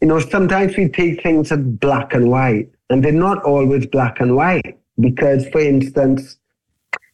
you 0.01 0.09
know, 0.09 0.21
sometimes 0.21 0.77
we 0.77 0.89
take 0.89 1.23
things 1.23 1.51
as 1.51 1.59
black 1.59 2.15
and 2.15 2.31
white, 2.31 2.71
and 2.91 3.05
they're 3.05 3.11
not 3.11 3.43
always 3.43 3.87
black 3.87 4.21
and 4.21 4.37
white. 4.37 4.79
Because, 5.01 5.49
for 5.49 5.61
instance, 5.61 6.37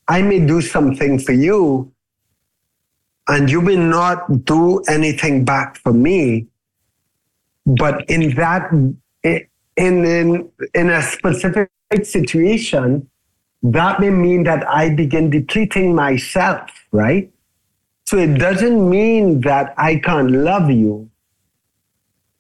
I 0.09 0.21
may 0.23 0.45
do 0.45 0.61
something 0.61 1.19
for 1.19 1.33
you, 1.33 1.91
and 3.31 3.51
you 3.51 3.61
may 3.61 3.77
not 3.77 4.45
do 4.45 4.81
anything 4.89 5.45
back 5.45 5.79
for 5.79 5.93
me, 5.93 6.47
but 7.65 8.09
in 8.11 8.35
that 8.35 8.71
in, 8.73 10.05
in, 10.05 10.51
in 10.75 10.91
a 10.91 11.03
specific 11.03 11.71
situation, 12.03 13.09
that 13.63 14.01
may 14.01 14.11
mean 14.11 14.45
that 14.45 14.69
I 14.69 14.91
begin 14.91 15.31
depleting 15.31 15.95
myself, 15.95 16.71
right? 16.93 17.31
So 18.07 18.19
it 18.19 18.39
doesn't 18.39 18.91
mean 18.91 19.41
that 19.43 19.75
I 19.77 19.97
can't 19.97 20.33
love 20.33 20.71
you 20.71 21.11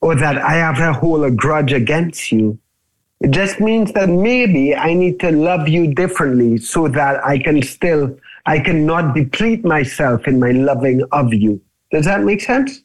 or 0.00 0.14
that 0.16 0.38
I 0.38 0.54
have 0.54 0.78
to 0.78 0.92
hold 0.92 1.24
a 1.24 1.30
grudge 1.30 1.72
against 1.72 2.32
you. 2.32 2.58
It 3.20 3.30
just 3.30 3.60
means 3.60 3.92
that 3.92 4.08
maybe 4.08 4.74
I 4.74 4.94
need 4.94 5.20
to 5.20 5.30
love 5.30 5.68
you 5.68 5.94
differently 5.94 6.56
so 6.58 6.88
that 6.88 7.24
I 7.24 7.38
can 7.38 7.62
still, 7.62 8.18
I 8.50 8.58
cannot 8.58 9.14
deplete 9.14 9.64
myself 9.64 10.26
in 10.26 10.40
my 10.40 10.50
loving 10.50 11.02
of 11.12 11.32
you. 11.32 11.60
Does 11.92 12.04
that 12.06 12.22
make 12.24 12.40
sense? 12.40 12.82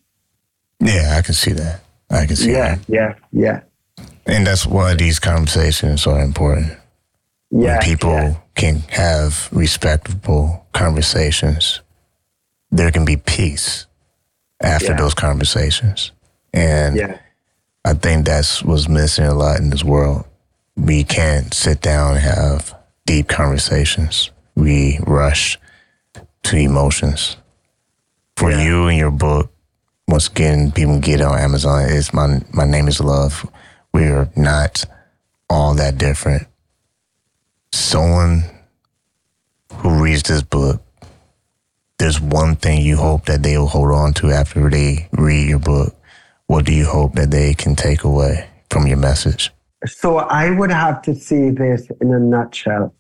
Yeah, 0.80 1.16
I 1.18 1.22
can 1.22 1.34
see 1.34 1.54
that. 1.54 1.82
I 2.10 2.26
can 2.28 2.36
see 2.36 2.52
yeah, 2.52 2.76
that. 2.76 2.86
Yeah, 2.88 3.14
yeah, 3.32 3.62
yeah. 3.98 4.06
And 4.28 4.46
that's 4.46 4.66
why 4.66 4.94
these 4.96 5.20
conversations 5.20 6.06
are 6.08 6.22
important. 6.22 6.72
yeah. 7.52 7.78
When 7.78 7.82
people 7.82 8.12
yeah. 8.12 8.36
can 8.56 8.76
have 8.90 9.50
respectable 9.52 10.66
conversations, 10.74 11.82
there 12.72 12.92
can 12.92 13.06
be 13.06 13.18
peace 13.18 13.88
after 14.62 14.92
Yeah. 14.92 14.98
those 14.98 15.14
conversations. 15.14 16.12
And 16.54 16.96
Yeah. 16.96 17.18
I 17.86 17.94
think 17.94 18.26
that's 18.26 18.64
what's 18.64 18.88
missing 18.88 19.26
a 19.26 19.34
lot 19.34 19.60
in 19.60 19.70
this 19.70 19.84
world. 19.84 20.26
We 20.76 21.04
can't 21.04 21.54
sit 21.54 21.82
down 21.82 22.18
and 22.18 22.22
have 22.22 22.76
deep 23.06 23.28
conversations. 23.28 24.32
We 24.56 25.00
rush 25.06 25.60
to 26.44 26.58
emotions. 26.58 27.38
For 28.38 28.52
Yeah. 28.52 28.64
you 28.64 28.88
and 28.88 28.98
your 28.98 29.12
book, 29.12 29.52
once 30.08 30.28
again, 30.28 30.72
people 30.72 31.00
get 31.00 31.22
on 31.22 31.38
Amazon. 31.40 31.86
It's 31.90 32.14
my 32.14 32.42
my 32.54 32.66
name 32.66 32.88
is 32.88 33.00
Love. 33.00 33.50
We 33.94 34.06
are 34.08 34.30
not 34.36 34.86
all 35.50 35.74
that 35.76 35.98
different. 35.98 36.48
Someone 37.72 38.44
who 39.74 40.02
reads 40.04 40.24
this 40.24 40.42
book, 40.42 40.82
there's 41.98 42.20
one 42.22 42.56
thing 42.56 42.82
you 42.82 42.98
hope 42.98 43.26
that 43.26 43.44
they 43.44 43.58
will 43.58 43.68
hold 43.68 43.92
on 43.92 44.14
to 44.16 44.32
after 44.32 44.70
they 44.70 45.08
read 45.12 45.50
your 45.50 45.60
book. 45.60 45.96
What 46.48 46.66
do 46.66 46.74
you 46.74 46.86
hope 46.86 47.16
that 47.16 47.32
they 47.32 47.54
can 47.54 47.76
take 47.76 48.04
away 48.04 48.48
from 48.70 48.88
your 48.88 48.98
message? 48.98 49.52
So 49.86 50.18
I 50.18 50.50
would 50.52 50.72
have 50.72 51.02
to 51.04 51.16
say 51.16 51.50
this 51.52 51.88
in 52.02 52.14
a 52.14 52.20
nutshell. 52.20 52.94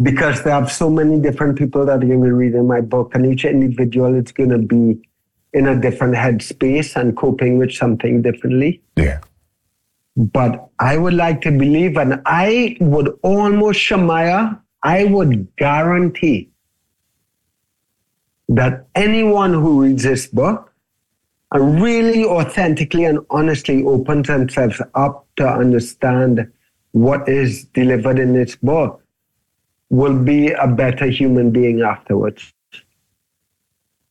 Because 0.00 0.42
there 0.44 0.54
are 0.54 0.68
so 0.68 0.88
many 0.88 1.20
different 1.20 1.58
people 1.58 1.84
that 1.86 1.92
are 1.92 2.06
going 2.06 2.20
to 2.20 2.24
be 2.24 2.30
reading 2.30 2.66
my 2.66 2.80
book, 2.80 3.14
and 3.14 3.26
each 3.26 3.44
individual 3.44 4.14
is 4.14 4.30
going 4.32 4.50
to 4.50 4.58
be 4.58 5.00
in 5.52 5.66
a 5.66 5.80
different 5.80 6.14
headspace 6.14 6.94
and 6.94 7.16
coping 7.16 7.58
with 7.58 7.72
something 7.72 8.22
differently. 8.22 8.82
Yeah. 8.96 9.20
But 10.16 10.68
I 10.78 10.98
would 10.98 11.14
like 11.14 11.40
to 11.42 11.50
believe, 11.50 11.96
and 11.96 12.22
I 12.26 12.76
would 12.80 13.18
almost, 13.22 13.80
Shamaya, 13.80 14.60
I 14.82 15.04
would 15.04 15.48
guarantee 15.56 16.50
that 18.48 18.86
anyone 18.94 19.52
who 19.52 19.82
reads 19.82 20.04
this 20.04 20.26
book 20.26 20.72
and 21.52 21.82
really 21.82 22.24
authentically 22.24 23.04
and 23.04 23.20
honestly 23.30 23.84
opens 23.84 24.28
themselves 24.28 24.80
up 24.94 25.26
to 25.36 25.48
understand 25.48 26.50
what 26.92 27.28
is 27.28 27.64
delivered 27.66 28.18
in 28.18 28.32
this 28.32 28.56
book 28.56 29.02
will 29.90 30.18
be 30.22 30.50
a 30.52 30.66
better 30.66 31.06
human 31.06 31.50
being 31.50 31.82
afterwards. 31.82 32.52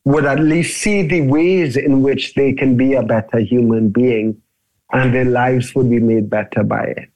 Would 0.06 0.26
at 0.26 0.40
least 0.40 0.78
see 0.82 1.06
the 1.08 1.22
ways 1.22 1.76
in 1.78 2.02
which 2.02 2.34
they 2.34 2.54
can 2.54 2.78
be 2.78 2.94
a 2.94 3.04
better 3.04 3.40
human 3.40 3.90
being 3.90 4.42
and 4.94 5.14
their 5.14 5.26
lives 5.26 5.76
would 5.76 5.90
be 5.90 6.00
made 6.00 6.30
better 6.30 6.64
by 6.64 6.84
it. 6.84 7.10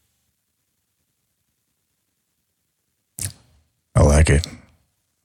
I 3.95 4.03
like 4.03 4.29
it. 4.29 4.45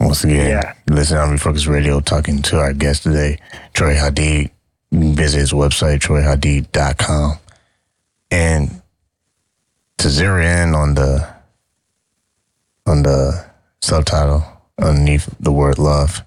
Once 0.01 0.25
again, 0.25 0.51
Yeah. 0.51 0.75
listen 0.89 1.19
on 1.19 1.37
Refocus 1.37 1.67
Radio 1.69 2.01
talking 2.01 2.43
to 2.43 2.59
our 2.59 2.73
guest 2.73 3.05
today, 3.05 3.39
Troy 3.73 3.95
Hadeed. 3.95 4.51
Visit 4.93 5.39
his 5.39 5.53
website, 5.53 5.99
troyhadeed.com. 6.01 7.39
And 8.31 8.83
to 9.99 10.09
zero 10.11 10.43
in 10.43 10.75
on 10.75 10.95
the 10.95 11.27
on 12.87 13.03
the 13.03 13.47
subtitle 13.81 14.45
underneath 14.79 15.35
the 15.41 15.53
word 15.53 15.79
love, 15.79 16.23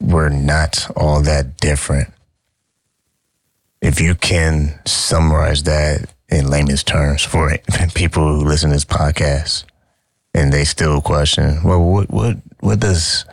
we're 0.00 0.28
not 0.28 0.90
all 0.96 1.20
that 1.22 1.56
different. 1.58 2.12
If 3.80 4.00
you 4.00 4.14
can 4.14 4.80
summarize 4.86 5.62
that 5.64 6.12
in 6.28 6.48
layman's 6.48 6.82
terms 6.82 7.22
for 7.22 7.56
people 7.94 8.34
who 8.34 8.44
listen 8.44 8.70
to 8.70 8.76
this 8.76 8.84
podcast, 8.84 9.64
and 10.32 10.52
they 10.52 10.64
still 10.64 11.00
question, 11.00 11.62
well, 11.62 11.80
what 11.80 12.10
what 12.10 12.36
what 12.60 12.80
does 12.80 13.24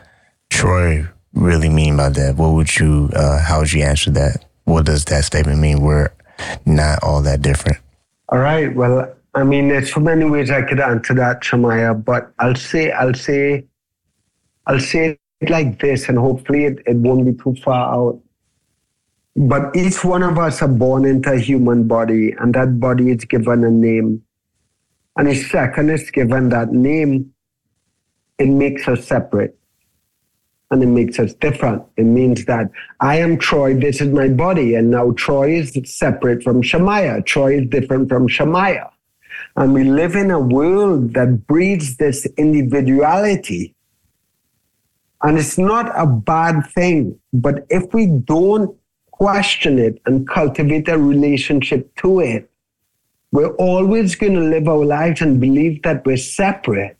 Troy 0.49 1.07
really 1.33 1.69
mean 1.69 1.97
by 1.97 2.09
that? 2.09 2.35
What 2.35 2.53
would 2.53 2.77
you, 2.77 3.09
uh, 3.15 3.39
how 3.39 3.59
would 3.59 3.71
you 3.71 3.83
answer 3.83 4.11
that? 4.11 4.45
What 4.65 4.85
does 4.85 5.05
that 5.05 5.23
statement 5.23 5.59
mean? 5.59 5.81
We're 5.81 6.11
not 6.65 6.99
all 7.03 7.21
that 7.23 7.41
different. 7.41 7.77
All 8.29 8.39
right. 8.39 8.73
Well, 8.73 9.15
I 9.33 9.43
mean, 9.43 9.69
there's 9.69 9.93
so 9.93 10.01
many 10.01 10.25
ways 10.25 10.51
I 10.51 10.61
could 10.61 10.79
answer 10.79 11.13
that, 11.13 11.41
Shamaya, 11.41 12.03
but 12.03 12.33
I'll 12.39 12.55
say, 12.55 12.91
I'll 12.91 13.13
say, 13.13 13.65
I'll 14.67 14.79
say 14.79 15.17
it 15.39 15.49
like 15.49 15.79
this, 15.79 16.09
and 16.09 16.17
hopefully 16.17 16.65
it, 16.65 16.79
it 16.85 16.97
won't 16.97 17.25
be 17.25 17.33
too 17.41 17.55
far 17.63 17.93
out. 17.93 18.21
But 19.35 19.73
each 19.75 20.03
one 20.03 20.23
of 20.23 20.37
us 20.37 20.61
are 20.61 20.67
born 20.67 21.05
into 21.05 21.31
a 21.31 21.39
human 21.39 21.87
body, 21.87 22.35
and 22.39 22.53
that 22.55 22.79
body 22.79 23.09
is 23.11 23.23
given 23.23 23.63
a 23.63 23.71
name. 23.71 24.21
And 25.17 25.29
the 25.29 25.35
second 25.35 25.89
is 25.89 26.11
given 26.11 26.49
that 26.49 26.73
name, 26.73 27.33
it 28.37 28.47
makes 28.47 28.87
us 28.87 29.05
separate 29.05 29.57
and 30.71 30.81
it 30.81 30.87
makes 30.87 31.19
us 31.19 31.33
different. 31.33 31.83
It 31.97 32.05
means 32.05 32.45
that 32.45 32.71
I 33.01 33.17
am 33.17 33.37
Troy, 33.37 33.77
this 33.77 33.99
is 33.99 34.07
my 34.07 34.29
body, 34.29 34.75
and 34.75 34.89
now 34.89 35.11
Troy 35.11 35.51
is 35.51 35.77
separate 35.83 36.41
from 36.43 36.61
Shemaiah. 36.61 37.21
Troy 37.23 37.59
is 37.59 37.67
different 37.67 38.07
from 38.07 38.27
Shemaiah. 38.27 38.89
And 39.55 39.73
we 39.73 39.83
live 39.83 40.15
in 40.15 40.31
a 40.31 40.39
world 40.39 41.13
that 41.13 41.45
breeds 41.47 41.97
this 41.97 42.25
individuality. 42.37 43.75
And 45.23 45.37
it's 45.37 45.57
not 45.57 45.91
a 45.95 46.07
bad 46.07 46.65
thing, 46.73 47.19
but 47.33 47.65
if 47.69 47.93
we 47.93 48.07
don't 48.07 48.75
question 49.11 49.77
it 49.77 50.01
and 50.05 50.27
cultivate 50.27 50.87
a 50.87 50.97
relationship 50.97 51.95
to 51.97 52.21
it, 52.21 52.49
we're 53.31 53.55
always 53.55 54.15
going 54.15 54.33
to 54.33 54.41
live 54.41 54.67
our 54.67 54.83
lives 54.83 55.21
and 55.21 55.39
believe 55.39 55.83
that 55.83 56.05
we're 56.05 56.17
separate. 56.17 56.97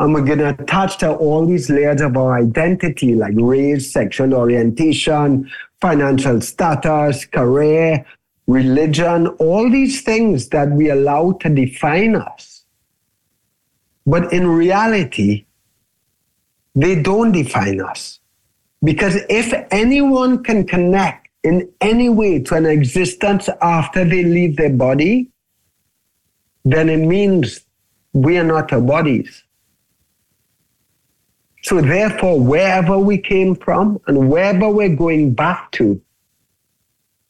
And 0.00 0.12
we're 0.12 0.24
going 0.24 0.38
to 0.38 0.48
attach 0.48 0.98
to 0.98 1.14
all 1.14 1.46
these 1.46 1.70
layers 1.70 2.00
of 2.00 2.16
our 2.16 2.36
identity, 2.36 3.14
like 3.14 3.34
race, 3.36 3.92
sexual 3.92 4.34
orientation, 4.34 5.48
financial 5.80 6.40
status, 6.40 7.24
career, 7.26 8.04
religion, 8.46 9.28
all 9.38 9.70
these 9.70 10.02
things 10.02 10.48
that 10.50 10.70
we 10.70 10.90
allow 10.90 11.32
to 11.32 11.48
define 11.48 12.16
us. 12.16 12.64
But 14.06 14.32
in 14.32 14.46
reality, 14.46 15.46
they 16.74 17.00
don't 17.00 17.32
define 17.32 17.80
us. 17.80 18.20
Because 18.82 19.16
if 19.30 19.54
anyone 19.70 20.42
can 20.42 20.66
connect 20.66 21.28
in 21.42 21.70
any 21.80 22.08
way 22.08 22.40
to 22.40 22.54
an 22.54 22.66
existence 22.66 23.48
after 23.62 24.04
they 24.04 24.24
leave 24.24 24.56
their 24.56 24.70
body, 24.70 25.30
then 26.64 26.88
it 26.88 26.98
means 26.98 27.60
we 28.12 28.36
are 28.36 28.44
not 28.44 28.72
our 28.72 28.80
bodies. 28.80 29.42
So 31.62 31.80
therefore, 31.80 32.38
wherever 32.40 32.98
we 32.98 33.16
came 33.16 33.54
from 33.54 33.98
and 34.06 34.30
wherever 34.30 34.68
we're 34.68 34.94
going 34.94 35.32
back 35.32 35.70
to, 35.72 36.00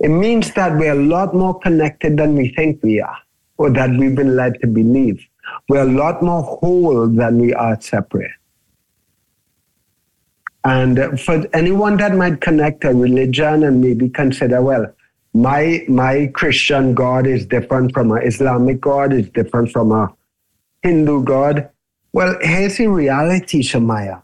it 0.04 0.10
means 0.10 0.52
that 0.52 0.76
we're 0.76 0.92
a 0.92 1.06
lot 1.16 1.34
more 1.34 1.58
connected 1.60 2.18
than 2.18 2.36
we 2.36 2.48
think 2.50 2.82
we 2.82 3.00
are, 3.00 3.16
or 3.56 3.70
that 3.70 3.88
we've 3.88 4.14
been 4.14 4.36
led 4.36 4.60
to 4.60 4.66
believe. 4.66 5.26
We're 5.70 5.88
a 5.88 5.92
lot 5.92 6.22
more 6.22 6.42
whole 6.42 7.08
than 7.08 7.38
we 7.38 7.54
are 7.54 7.80
separate. 7.80 8.30
And 10.62 10.98
uh, 10.98 11.16
for 11.16 11.46
anyone 11.54 11.96
that 11.96 12.14
might 12.14 12.42
connect 12.42 12.84
a 12.84 12.92
religion 12.92 13.64
and 13.64 13.80
maybe 13.80 14.10
consider, 14.10 14.60
well, 14.60 14.86
my 15.32 15.84
my 15.88 16.30
Christian 16.34 16.94
God 16.94 17.26
is 17.26 17.46
different 17.46 17.94
from 17.94 18.12
a 18.12 18.16
Islamic 18.16 18.82
God, 18.82 19.14
is 19.14 19.30
different 19.30 19.72
from 19.72 19.90
a 19.90 20.14
Hindu 20.82 21.22
God. 21.24 21.70
Well, 22.12 22.36
here's 22.42 22.76
the 22.76 22.88
reality, 22.88 23.62
Shamaya. 23.62 24.22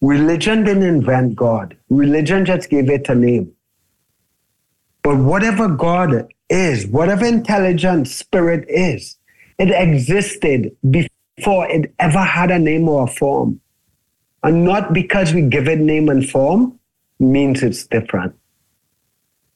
Religion 0.00 0.64
didn't 0.64 0.84
invent 0.84 1.36
God. 1.36 1.76
Religion 1.90 2.46
just 2.46 2.70
gave 2.70 2.88
it 2.88 3.10
a 3.10 3.14
name. 3.14 3.52
But 5.02 5.16
whatever 5.18 5.68
God 5.68 6.32
is, 6.48 6.86
whatever 6.86 7.24
intelligent 7.24 8.08
spirit 8.08 8.64
is, 8.68 9.16
it 9.58 9.70
existed 9.70 10.76
before 10.90 11.68
it 11.70 11.94
ever 11.98 12.20
had 12.20 12.50
a 12.50 12.58
name 12.58 12.88
or 12.88 13.04
a 13.04 13.08
form. 13.08 13.60
And 14.42 14.64
not 14.64 14.92
because 14.92 15.32
we 15.34 15.42
give 15.42 15.68
it 15.68 15.78
name 15.78 16.08
and 16.08 16.28
form 16.28 16.78
means 17.20 17.62
it's 17.62 17.86
different. 17.86 18.34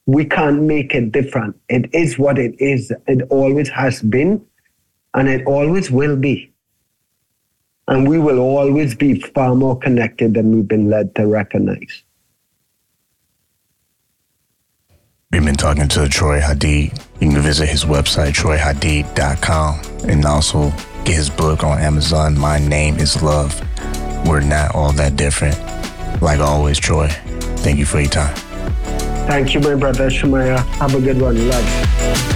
we 0.06 0.24
can't 0.24 0.62
make 0.62 0.94
it 0.94 1.12
different. 1.12 1.56
It 1.68 1.92
is 1.92 2.18
what 2.18 2.38
it 2.38 2.54
is. 2.60 2.92
It 3.08 3.22
always 3.30 3.68
has 3.70 4.02
been, 4.02 4.44
and 5.14 5.28
it 5.28 5.46
always 5.46 5.90
will 5.90 6.16
be. 6.16 6.52
And 7.88 8.08
we 8.08 8.18
will 8.18 8.38
always 8.38 8.94
be 8.94 9.20
far 9.20 9.54
more 9.54 9.78
connected 9.78 10.34
than 10.34 10.54
we've 10.54 10.68
been 10.68 10.90
led 10.90 11.14
to 11.16 11.26
recognize. 11.26 12.04
We've 15.32 15.44
been 15.44 15.56
talking 15.56 15.88
to 15.88 16.08
Troy 16.08 16.38
Hadeed. 16.40 16.96
You 17.20 17.30
can 17.30 17.40
visit 17.42 17.68
his 17.68 17.84
website, 17.84 18.32
troyhadeed.com, 18.34 20.08
and 20.08 20.24
also 20.24 20.70
get 21.04 21.16
his 21.16 21.28
book 21.28 21.64
on 21.64 21.80
Amazon, 21.80 22.38
My 22.38 22.60
Name 22.60 22.96
is 22.98 23.20
Love. 23.24 23.60
We're 24.24 24.40
not 24.40 24.76
all 24.76 24.92
that 24.92 25.16
different. 25.16 25.58
Like 26.22 26.38
always, 26.38 26.78
Troy, 26.78 27.08
thank 27.58 27.76
you 27.78 27.86
for 27.86 27.98
your 27.98 28.08
time. 28.08 28.36
Thank 29.26 29.52
you, 29.52 29.58
my 29.58 29.74
brother 29.74 30.08
Shemaiah. 30.10 30.60
Have 30.78 30.94
a 30.94 31.00
good 31.00 31.20
one. 31.20 31.48
Love. 31.48 32.35